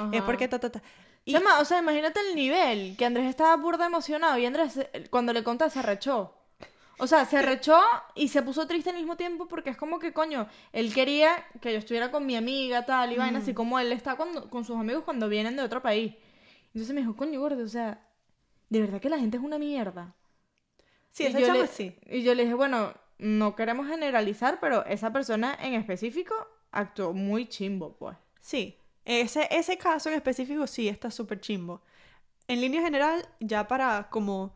ta, 0.49 0.59
ta, 0.59 0.69
ta. 0.71 0.81
Y- 1.25 1.33
o 1.35 1.65
sea, 1.65 1.79
imagínate 1.79 2.19
el 2.29 2.35
nivel, 2.35 2.95
que 2.97 3.05
Andrés 3.05 3.27
estaba 3.29 3.55
burda 3.57 3.87
emocionado 3.87 4.37
y 4.37 4.45
Andrés 4.45 4.77
eh, 4.77 5.07
cuando 5.09 5.33
le 5.33 5.43
conté 5.43 5.69
se 5.69 5.79
arrechó. 5.79 6.33
O 6.99 7.07
sea, 7.07 7.25
se 7.25 7.37
arrechó 7.37 7.79
y 8.15 8.27
se 8.29 8.41
puso 8.41 8.65
triste 8.67 8.89
al 8.91 8.95
mismo 8.95 9.15
tiempo 9.17 9.47
porque 9.47 9.69
es 9.71 9.77
como 9.77 9.99
que, 9.99 10.13
coño, 10.13 10.47
él 10.71 10.93
quería 10.93 11.29
que 11.61 11.71
yo 11.73 11.79
estuviera 11.79 12.09
con 12.11 12.25
mi 12.25 12.35
amiga, 12.35 12.85
tal, 12.85 13.11
y 13.11 13.17
vaina, 13.17 13.39
así 13.39 13.53
como 13.53 13.79
él 13.79 13.91
está 13.91 14.15
cuando, 14.15 14.49
con 14.49 14.63
sus 14.65 14.77
amigos 14.77 15.03
cuando 15.03 15.27
vienen 15.29 15.55
de 15.55 15.63
otro 15.63 15.81
país. 15.81 16.13
Entonces 16.77 16.93
me 16.93 17.01
dijo, 17.01 17.15
coño, 17.15 17.39
gordo, 17.39 17.63
o 17.63 17.67
sea, 17.67 18.07
de 18.69 18.81
verdad 18.81 19.01
que 19.01 19.09
la 19.09 19.17
gente 19.19 19.37
es 19.37 19.43
una 19.43 19.57
mierda. 19.57 20.15
Sí, 21.09 21.23
Y 21.23 21.27
esa 21.27 21.39
yo 21.39 21.53
le- 21.53 21.67
sí. 21.67 21.97
Y 22.05 22.21
yo 22.21 22.35
le 22.35 22.43
dije, 22.43 22.53
bueno, 22.53 22.93
no 23.17 23.55
queremos 23.55 23.87
generalizar, 23.87 24.59
pero 24.59 24.85
esa 24.85 25.11
persona 25.11 25.57
en 25.59 25.73
específico 25.73 26.35
actuó 26.71 27.13
muy 27.13 27.47
chimbo, 27.49 27.97
pues. 27.97 28.15
Sí, 28.39 28.77
ese, 29.05 29.47
ese 29.49 29.77
caso 29.79 30.09
en 30.09 30.15
específico 30.15 30.67
sí 30.67 30.87
está 30.87 31.09
súper 31.09 31.39
chimbo. 31.41 31.81
En 32.47 32.61
línea 32.61 32.81
general, 32.81 33.27
ya 33.39 33.67
para 33.67 34.09
como 34.11 34.53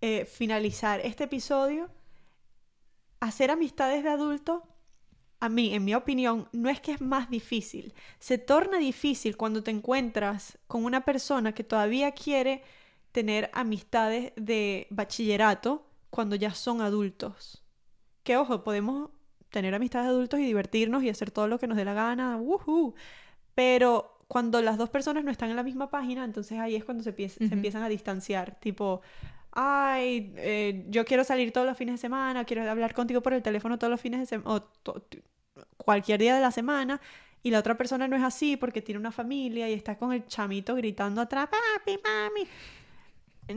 eh, 0.00 0.24
finalizar 0.24 1.00
este 1.00 1.24
episodio, 1.24 1.88
hacer 3.20 3.50
amistades 3.50 4.02
de 4.02 4.10
adultos, 4.10 4.62
a 5.42 5.48
mí, 5.48 5.74
en 5.74 5.84
mi 5.84 5.92
opinión, 5.92 6.48
no 6.52 6.68
es 6.68 6.80
que 6.80 6.92
es 6.92 7.00
más 7.00 7.28
difícil. 7.28 7.94
Se 8.20 8.38
torna 8.38 8.78
difícil 8.78 9.36
cuando 9.36 9.64
te 9.64 9.72
encuentras 9.72 10.56
con 10.68 10.84
una 10.84 11.00
persona 11.04 11.52
que 11.52 11.64
todavía 11.64 12.12
quiere 12.12 12.62
tener 13.10 13.50
amistades 13.52 14.32
de 14.36 14.86
bachillerato 14.90 15.84
cuando 16.10 16.36
ya 16.36 16.54
son 16.54 16.80
adultos. 16.80 17.64
Que 18.22 18.36
ojo, 18.36 18.62
podemos 18.62 19.10
tener 19.50 19.74
amistades 19.74 20.06
de 20.06 20.14
adultos 20.14 20.38
y 20.38 20.44
divertirnos 20.44 21.02
y 21.02 21.08
hacer 21.08 21.32
todo 21.32 21.48
lo 21.48 21.58
que 21.58 21.66
nos 21.66 21.76
dé 21.76 21.84
la 21.84 21.94
gana, 21.94 22.36
¡woohoo! 22.36 22.94
Pero 23.56 24.20
cuando 24.28 24.62
las 24.62 24.78
dos 24.78 24.90
personas 24.90 25.24
no 25.24 25.32
están 25.32 25.50
en 25.50 25.56
la 25.56 25.64
misma 25.64 25.90
página, 25.90 26.24
entonces 26.24 26.60
ahí 26.60 26.76
es 26.76 26.84
cuando 26.84 27.02
se, 27.02 27.28
se 27.28 27.44
empiezan 27.52 27.82
a 27.82 27.88
distanciar. 27.88 28.60
Tipo, 28.60 29.00
ay, 29.52 30.32
eh, 30.36 30.84
yo 30.88 31.04
quiero 31.04 31.24
salir 31.24 31.52
todos 31.52 31.66
los 31.66 31.76
fines 31.76 31.94
de 31.94 31.98
semana, 31.98 32.44
quiero 32.44 32.68
hablar 32.68 32.94
contigo 32.94 33.22
por 33.22 33.34
el 33.34 33.42
teléfono 33.42 33.78
todos 33.78 33.90
los 33.90 34.00
fines 34.00 34.20
de 34.20 34.26
semana, 34.26 34.56
o 34.56 34.70
cualquier 35.76 36.20
día 36.20 36.34
de 36.34 36.40
la 36.40 36.50
semana, 36.50 37.00
y 37.42 37.50
la 37.50 37.58
otra 37.58 37.76
persona 37.76 38.08
no 38.08 38.16
es 38.16 38.22
así 38.22 38.56
porque 38.56 38.82
tiene 38.82 38.98
una 38.98 39.12
familia 39.12 39.68
y 39.68 39.72
está 39.72 39.96
con 39.96 40.12
el 40.12 40.26
chamito 40.26 40.74
gritando 40.74 41.20
atrás, 41.20 41.48
papi, 41.48 41.98
mami. 42.02 42.48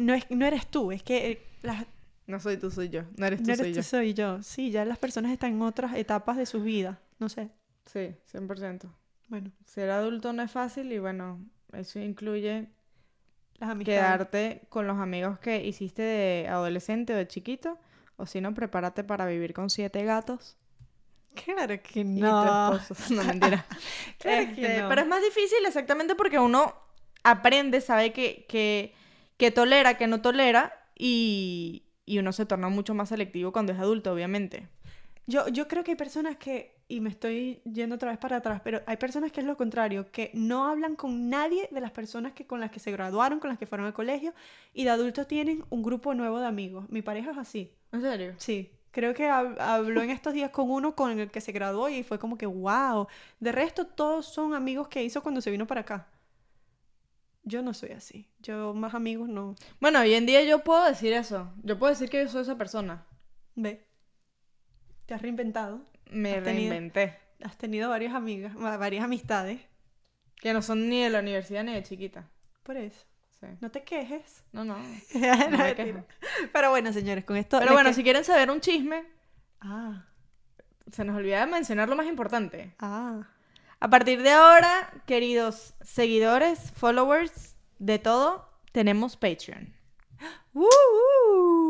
No, 0.03 0.13
es, 0.13 0.25
no 0.31 0.45
eres 0.45 0.67
tú, 0.67 0.91
es 0.91 1.03
que 1.03 1.31
eh, 1.31 1.41
las, 1.61 1.85
No 2.27 2.39
soy 2.39 2.57
tú, 2.57 2.71
soy 2.71 2.89
yo. 2.89 3.03
No 3.17 3.25
eres 3.27 3.41
tú, 3.41 3.47
no 3.47 3.53
eres 3.53 3.59
soy 3.59 3.71
tú, 3.71 3.75
yo. 3.77 3.83
soy 3.83 4.13
yo. 4.13 4.43
Sí, 4.43 4.71
ya 4.71 4.83
las 4.85 4.97
personas 4.97 5.31
están 5.31 5.53
en 5.53 5.61
otras 5.61 5.95
etapas 5.95 6.37
de 6.37 6.45
su 6.45 6.61
vida. 6.63 6.99
No 7.19 7.29
sé. 7.29 7.49
Sí, 7.85 8.15
100%. 8.33 8.89
Bueno, 9.29 9.51
Ser 9.65 9.89
adulto 9.91 10.33
no 10.33 10.41
es 10.41 10.51
fácil 10.51 10.91
y 10.91 10.99
bueno, 10.99 11.39
eso 11.73 11.99
incluye 11.99 12.67
las 13.59 13.69
amistades. 13.69 14.27
quedarte 14.27 14.65
con 14.69 14.87
los 14.87 14.97
amigos 14.99 15.39
que 15.39 15.65
hiciste 15.65 16.01
de 16.01 16.47
adolescente 16.49 17.13
o 17.13 17.17
de 17.17 17.27
chiquito. 17.27 17.79
O 18.17 18.25
si 18.25 18.41
no, 18.41 18.53
prepárate 18.53 19.03
para 19.03 19.25
vivir 19.25 19.53
con 19.53 19.69
siete 19.69 20.03
gatos 20.05 20.57
Claro 21.33 21.81
que 21.81 22.03
y 22.13 22.21
no. 22.21 22.41
tu 22.41 22.47
esposo. 22.47 22.95
No, 23.13 23.23
mentira. 23.23 23.65
Claro 24.19 24.53
que 24.55 24.65
Este, 24.65 24.77
no. 24.77 24.89
Pero 24.89 25.01
es 25.01 25.07
más 25.07 25.21
difícil 25.21 25.59
exactamente 25.65 26.15
porque 26.15 26.39
uno 26.39 26.75
aprende, 27.23 27.81
sabe 27.81 28.13
que, 28.13 28.45
que, 28.47 28.93
que 29.37 29.51
tolera, 29.51 29.97
que 29.97 30.07
no 30.07 30.21
tolera 30.21 30.73
y, 30.95 31.83
y 32.05 32.19
uno 32.19 32.31
se 32.33 32.45
torna 32.45 32.69
mucho 32.69 32.93
más 32.93 33.09
selectivo 33.09 33.51
cuando 33.51 33.73
es 33.73 33.79
adulto, 33.79 34.13
obviamente. 34.13 34.69
Yo, 35.27 35.47
yo 35.49 35.67
creo 35.67 35.83
que 35.83 35.91
hay 35.91 35.97
personas 35.97 36.37
que, 36.37 36.74
y 36.87 37.01
me 37.01 37.09
estoy 37.09 37.61
yendo 37.63 37.95
otra 37.95 38.11
vez 38.11 38.19
para 38.19 38.37
atrás, 38.37 38.61
pero 38.63 38.81
hay 38.85 38.97
personas 38.97 39.31
que 39.31 39.39
es 39.41 39.45
lo 39.47 39.57
contrario, 39.57 40.11
que 40.11 40.29
no 40.33 40.67
hablan 40.67 40.95
con 40.95 41.29
nadie 41.29 41.67
de 41.71 41.81
las 41.81 41.91
personas 41.91 42.33
que, 42.33 42.45
con 42.45 42.59
las 42.59 42.69
que 42.69 42.79
se 42.79 42.91
graduaron, 42.91 43.39
con 43.39 43.49
las 43.49 43.57
que 43.57 43.65
fueron 43.65 43.87
al 43.87 43.93
colegio, 43.93 44.33
y 44.73 44.83
de 44.83 44.91
adultos 44.91 45.27
tienen 45.27 45.65
un 45.69 45.81
grupo 45.81 46.13
nuevo 46.13 46.39
de 46.39 46.45
amigos. 46.45 46.85
Mi 46.89 47.01
pareja 47.01 47.31
es 47.31 47.37
así. 47.37 47.71
¿En 47.91 48.01
serio? 48.01 48.35
Sí. 48.37 48.71
Creo 48.91 49.13
que 49.13 49.27
hab- 49.27 49.59
habló 49.59 50.01
en 50.03 50.09
estos 50.11 50.33
días 50.33 50.51
con 50.51 50.69
uno 50.71 50.95
con 50.95 51.19
el 51.19 51.29
que 51.31 51.41
se 51.41 51.51
graduó 51.51 51.89
y 51.89 52.03
fue 52.03 52.17
como 52.19 52.37
que, 52.37 52.45
wow. 52.45 53.07
De 53.39 53.51
resto, 53.51 53.87
todos 53.87 54.25
son 54.27 54.53
amigos 54.53 54.87
que 54.87 55.03
hizo 55.03 55.21
cuando 55.23 55.41
se 55.41 55.51
vino 55.51 55.67
para 55.67 55.81
acá. 55.81 56.07
Yo 57.43 57.61
no 57.61 57.73
soy 57.73 57.91
así. 57.91 58.27
Yo 58.39 58.73
más 58.73 58.93
amigos 58.93 59.27
no. 59.27 59.55
Bueno, 59.81 59.99
hoy 59.99 60.13
en 60.13 60.25
día 60.25 60.43
yo 60.43 60.63
puedo 60.63 60.85
decir 60.85 61.13
eso. 61.13 61.51
Yo 61.63 61.77
puedo 61.77 61.91
decir 61.91 62.09
que 62.09 62.23
yo 62.23 62.29
soy 62.29 62.43
esa 62.43 62.57
persona. 62.57 63.05
Ve. 63.55 63.85
Te 65.07 65.13
has 65.13 65.21
reinventado. 65.21 65.81
Me 66.11 66.35
Has 66.35 66.43
tenido- 66.43 66.69
reinventé. 66.71 67.19
Has 67.43 67.57
tenido 67.57 67.89
varias 67.89 68.13
amigas, 68.13 68.55
va- 68.57 68.77
varias 68.77 69.03
amistades. 69.03 69.59
Que 70.37 70.53
no 70.53 70.61
son 70.61 70.89
ni 70.89 71.03
de 71.03 71.09
la 71.09 71.19
universidad 71.19 71.63
ni 71.63 71.73
de 71.73 71.83
chiquita. 71.83 72.29
Por 72.63 72.77
eso. 72.77 73.05
Sí. 73.39 73.47
No 73.61 73.69
te 73.71 73.83
quejes. 73.83 74.43
No, 74.51 74.63
no. 74.63 74.77
No, 75.51 75.57
me 75.57 75.75
quejo. 75.75 76.05
Pero 76.53 76.69
bueno, 76.69 76.91
señores, 76.93 77.25
con 77.25 77.35
esto. 77.37 77.59
Pero 77.59 77.73
bueno, 77.73 77.89
que- 77.89 77.95
si 77.95 78.03
quieren 78.03 78.23
saber 78.23 78.49
un 78.49 78.61
chisme, 78.61 79.03
Ah, 79.59 80.05
se 80.91 81.03
nos 81.03 81.15
olvida 81.17 81.39
de 81.39 81.51
mencionar 81.51 81.89
lo 81.89 81.95
más 81.95 82.05
importante. 82.07 82.73
ah. 82.79 83.27
A 83.81 83.89
partir 83.89 84.21
de 84.23 84.31
ahora, 84.31 84.89
queridos 85.05 85.73
seguidores, 85.81 86.71
followers, 86.71 87.55
de 87.77 87.99
todo, 87.99 88.49
tenemos 88.71 89.17
Patreon. 89.17 89.73
¡Uh, 90.53 90.63
uh! 90.63 91.64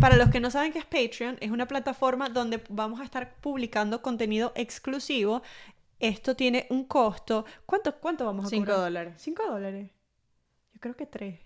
Para 0.00 0.16
los 0.16 0.30
que 0.30 0.40
no 0.40 0.50
saben 0.50 0.72
qué 0.72 0.78
es 0.78 0.84
Patreon, 0.84 1.38
es 1.40 1.50
una 1.50 1.66
plataforma 1.66 2.28
donde 2.28 2.62
vamos 2.68 3.00
a 3.00 3.04
estar 3.04 3.34
publicando 3.40 4.00
contenido 4.00 4.52
exclusivo. 4.54 5.42
Esto 5.98 6.36
tiene 6.36 6.66
un 6.70 6.84
costo. 6.84 7.44
¿Cuánto, 7.66 7.96
cuánto 7.96 8.24
vamos 8.24 8.46
a 8.46 8.48
5 8.48 8.64
cobrar? 8.64 8.78
dólares. 8.80 9.14
¿Cinco 9.18 9.42
dólares? 9.48 9.90
Yo 10.72 10.80
creo 10.80 10.96
que 10.96 11.06
tres. 11.06 11.40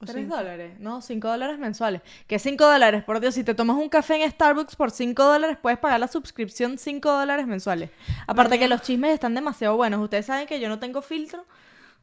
O 0.00 0.04
3 0.06 0.14
cinco. 0.24 0.36
dólares, 0.36 0.78
no, 0.78 1.00
5 1.00 1.26
dólares 1.28 1.58
mensuales. 1.58 2.02
¿Qué 2.26 2.38
5 2.38 2.62
dólares? 2.64 3.02
Por 3.04 3.18
Dios, 3.20 3.34
si 3.34 3.42
te 3.42 3.54
tomas 3.54 3.76
un 3.78 3.88
café 3.88 4.22
en 4.22 4.30
Starbucks 4.30 4.76
por 4.76 4.90
5 4.90 5.24
dólares, 5.24 5.56
puedes 5.60 5.78
pagar 5.78 5.98
la 5.98 6.08
suscripción 6.08 6.76
5 6.78 7.10
dólares 7.10 7.46
mensuales. 7.46 7.90
Aparte 8.26 8.58
que 8.58 8.68
los 8.68 8.82
chismes 8.82 9.14
están 9.14 9.34
demasiado 9.34 9.76
buenos. 9.76 10.00
Ustedes 10.00 10.26
saben 10.26 10.46
que 10.46 10.60
yo 10.60 10.68
no 10.68 10.78
tengo 10.78 11.00
filtro. 11.02 11.46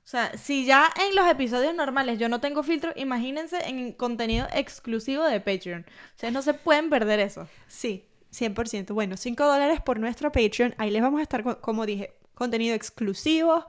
O 0.06 0.08
sea, 0.08 0.38
si 0.38 0.66
ya 0.66 0.88
en 1.10 1.16
los 1.16 1.28
episodios 1.28 1.74
normales 1.74 2.20
yo 2.20 2.30
no 2.30 2.40
tengo 2.40 2.62
filtro, 2.62 2.94
imagínense 2.96 3.58
en 3.68 3.92
contenido 3.92 4.48
exclusivo 4.54 5.24
de 5.24 5.40
Patreon. 5.42 5.84
Ustedes 6.12 6.32
no 6.34 6.44
se 6.44 6.54
pueden 6.54 6.92
perder 6.92 7.20
eso. 7.20 7.48
Sí, 7.68 8.06
100%. 8.32 8.94
Bueno, 8.94 9.18
5 9.18 9.44
dólares 9.46 9.82
por 9.82 10.00
nuestro 10.00 10.32
Patreon. 10.32 10.76
Ahí 10.78 10.92
les 10.92 11.02
vamos 11.02 11.20
a 11.20 11.24
estar, 11.24 11.44
co- 11.44 11.60
como 11.60 11.88
dije, 11.88 12.14
contenido 12.36 12.76
exclusivo, 12.76 13.66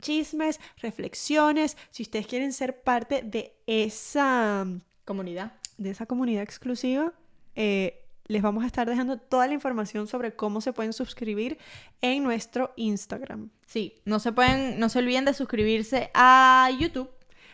chismes, 0.00 0.60
reflexiones. 0.80 1.76
Si 1.90 2.04
ustedes 2.04 2.26
quieren 2.28 2.52
ser 2.52 2.82
parte 2.82 3.22
de 3.22 3.56
esa, 3.66 4.64
Comunidad. 5.04 5.52
de 5.76 5.90
esa 5.90 6.06
comunidad 6.06 6.44
exclusiva, 6.44 7.12
eh, 7.56 8.04
les 8.30 8.42
vamos 8.42 8.62
a 8.62 8.68
estar 8.68 8.88
dejando 8.88 9.18
toda 9.18 9.48
la 9.48 9.54
información 9.54 10.06
sobre 10.06 10.36
cómo 10.36 10.60
se 10.60 10.72
pueden 10.72 10.92
suscribir 10.92 11.58
en 12.00 12.22
nuestro 12.22 12.72
Instagram. 12.76 13.50
Sí, 13.66 13.96
no 14.04 14.20
se 14.20 14.30
pueden, 14.30 14.78
no 14.78 14.88
se 14.88 15.00
olviden 15.00 15.24
de 15.24 15.34
suscribirse 15.34 16.12
a 16.14 16.70
YouTube 16.78 17.10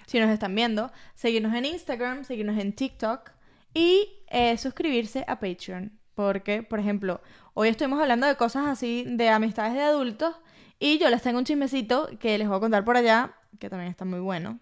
si 0.07 0.21
nos 0.21 0.29
están 0.29 0.55
viendo, 0.55 0.93
seguirnos 1.15 1.55
en 1.55 1.65
Instagram, 1.65 2.25
seguirnos 2.25 2.59
en 2.59 2.75
TikTok 2.75 3.31
y 3.73 4.21
eh, 4.29 4.59
suscribirse 4.59 5.25
a 5.27 5.41
Patreon. 5.41 5.99
Porque, 6.15 6.63
por 6.63 6.79
ejemplo, 6.79 7.23
hoy 7.55 7.69
estuvimos 7.69 7.99
hablando 7.99 8.27
de 8.27 8.37
cosas 8.37 8.67
así, 8.67 9.05
de 9.09 9.31
amistades 9.31 9.73
de 9.73 9.81
adultos, 9.81 10.37
y 10.79 10.99
yo 10.99 11.09
les 11.09 11.23
tengo 11.23 11.39
un 11.39 11.47
chismecito 11.47 12.11
que 12.21 12.37
les 12.37 12.49
voy 12.49 12.59
a 12.59 12.61
contar 12.61 12.85
por 12.85 12.99
allá, 12.99 13.35
que 13.59 13.71
también 13.71 13.91
está 13.91 14.05
muy 14.05 14.21
bueno. 14.21 14.61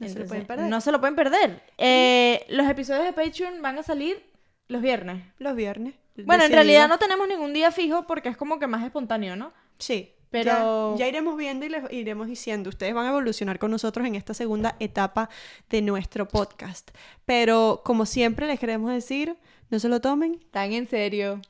No 0.00 0.08
se 0.08 0.18
lo 0.18 0.26
pueden 0.26 0.46
perder. 0.46 0.70
No 0.70 0.80
se 0.80 0.90
lo 0.90 1.00
pueden 1.00 1.16
perder. 1.16 1.62
Eh, 1.76 2.46
los 2.48 2.66
episodios 2.66 3.04
de 3.04 3.12
Patreon 3.12 3.60
van 3.60 3.78
a 3.78 3.82
salir 3.82 4.31
los 4.72 4.82
viernes. 4.82 5.22
Los 5.38 5.54
viernes. 5.54 5.94
Bueno, 6.24 6.44
en 6.44 6.52
realidad 6.52 6.88
no 6.88 6.98
tenemos 6.98 7.26
ningún 7.28 7.52
día 7.52 7.70
fijo 7.72 8.06
porque 8.06 8.28
es 8.28 8.36
como 8.36 8.58
que 8.58 8.66
más 8.66 8.84
espontáneo, 8.84 9.36
¿no? 9.36 9.52
Sí. 9.78 10.12
Pero- 10.30 10.94
Ya, 10.96 11.04
ya 11.04 11.08
iremos 11.08 11.36
viendo 11.36 11.66
y 11.66 11.68
les 11.68 11.92
iremos 11.92 12.26
diciendo. 12.26 12.70
Ustedes 12.70 12.94
van 12.94 13.04
a 13.06 13.10
evolucionar 13.10 13.58
con 13.58 13.70
nosotros 13.70 14.06
en 14.06 14.14
esta 14.14 14.32
segunda 14.34 14.76
etapa 14.80 15.28
de 15.68 15.82
nuestro 15.82 16.26
podcast. 16.26 16.90
Pero 17.26 17.82
como 17.84 18.06
siempre 18.06 18.46
les 18.46 18.58
queremos 18.58 18.90
decir, 18.90 19.36
no 19.70 19.78
se 19.78 19.88
lo 19.88 20.00
tomen 20.00 20.40
Tan 20.50 20.72
en 20.72 20.86
serio. 20.88 21.40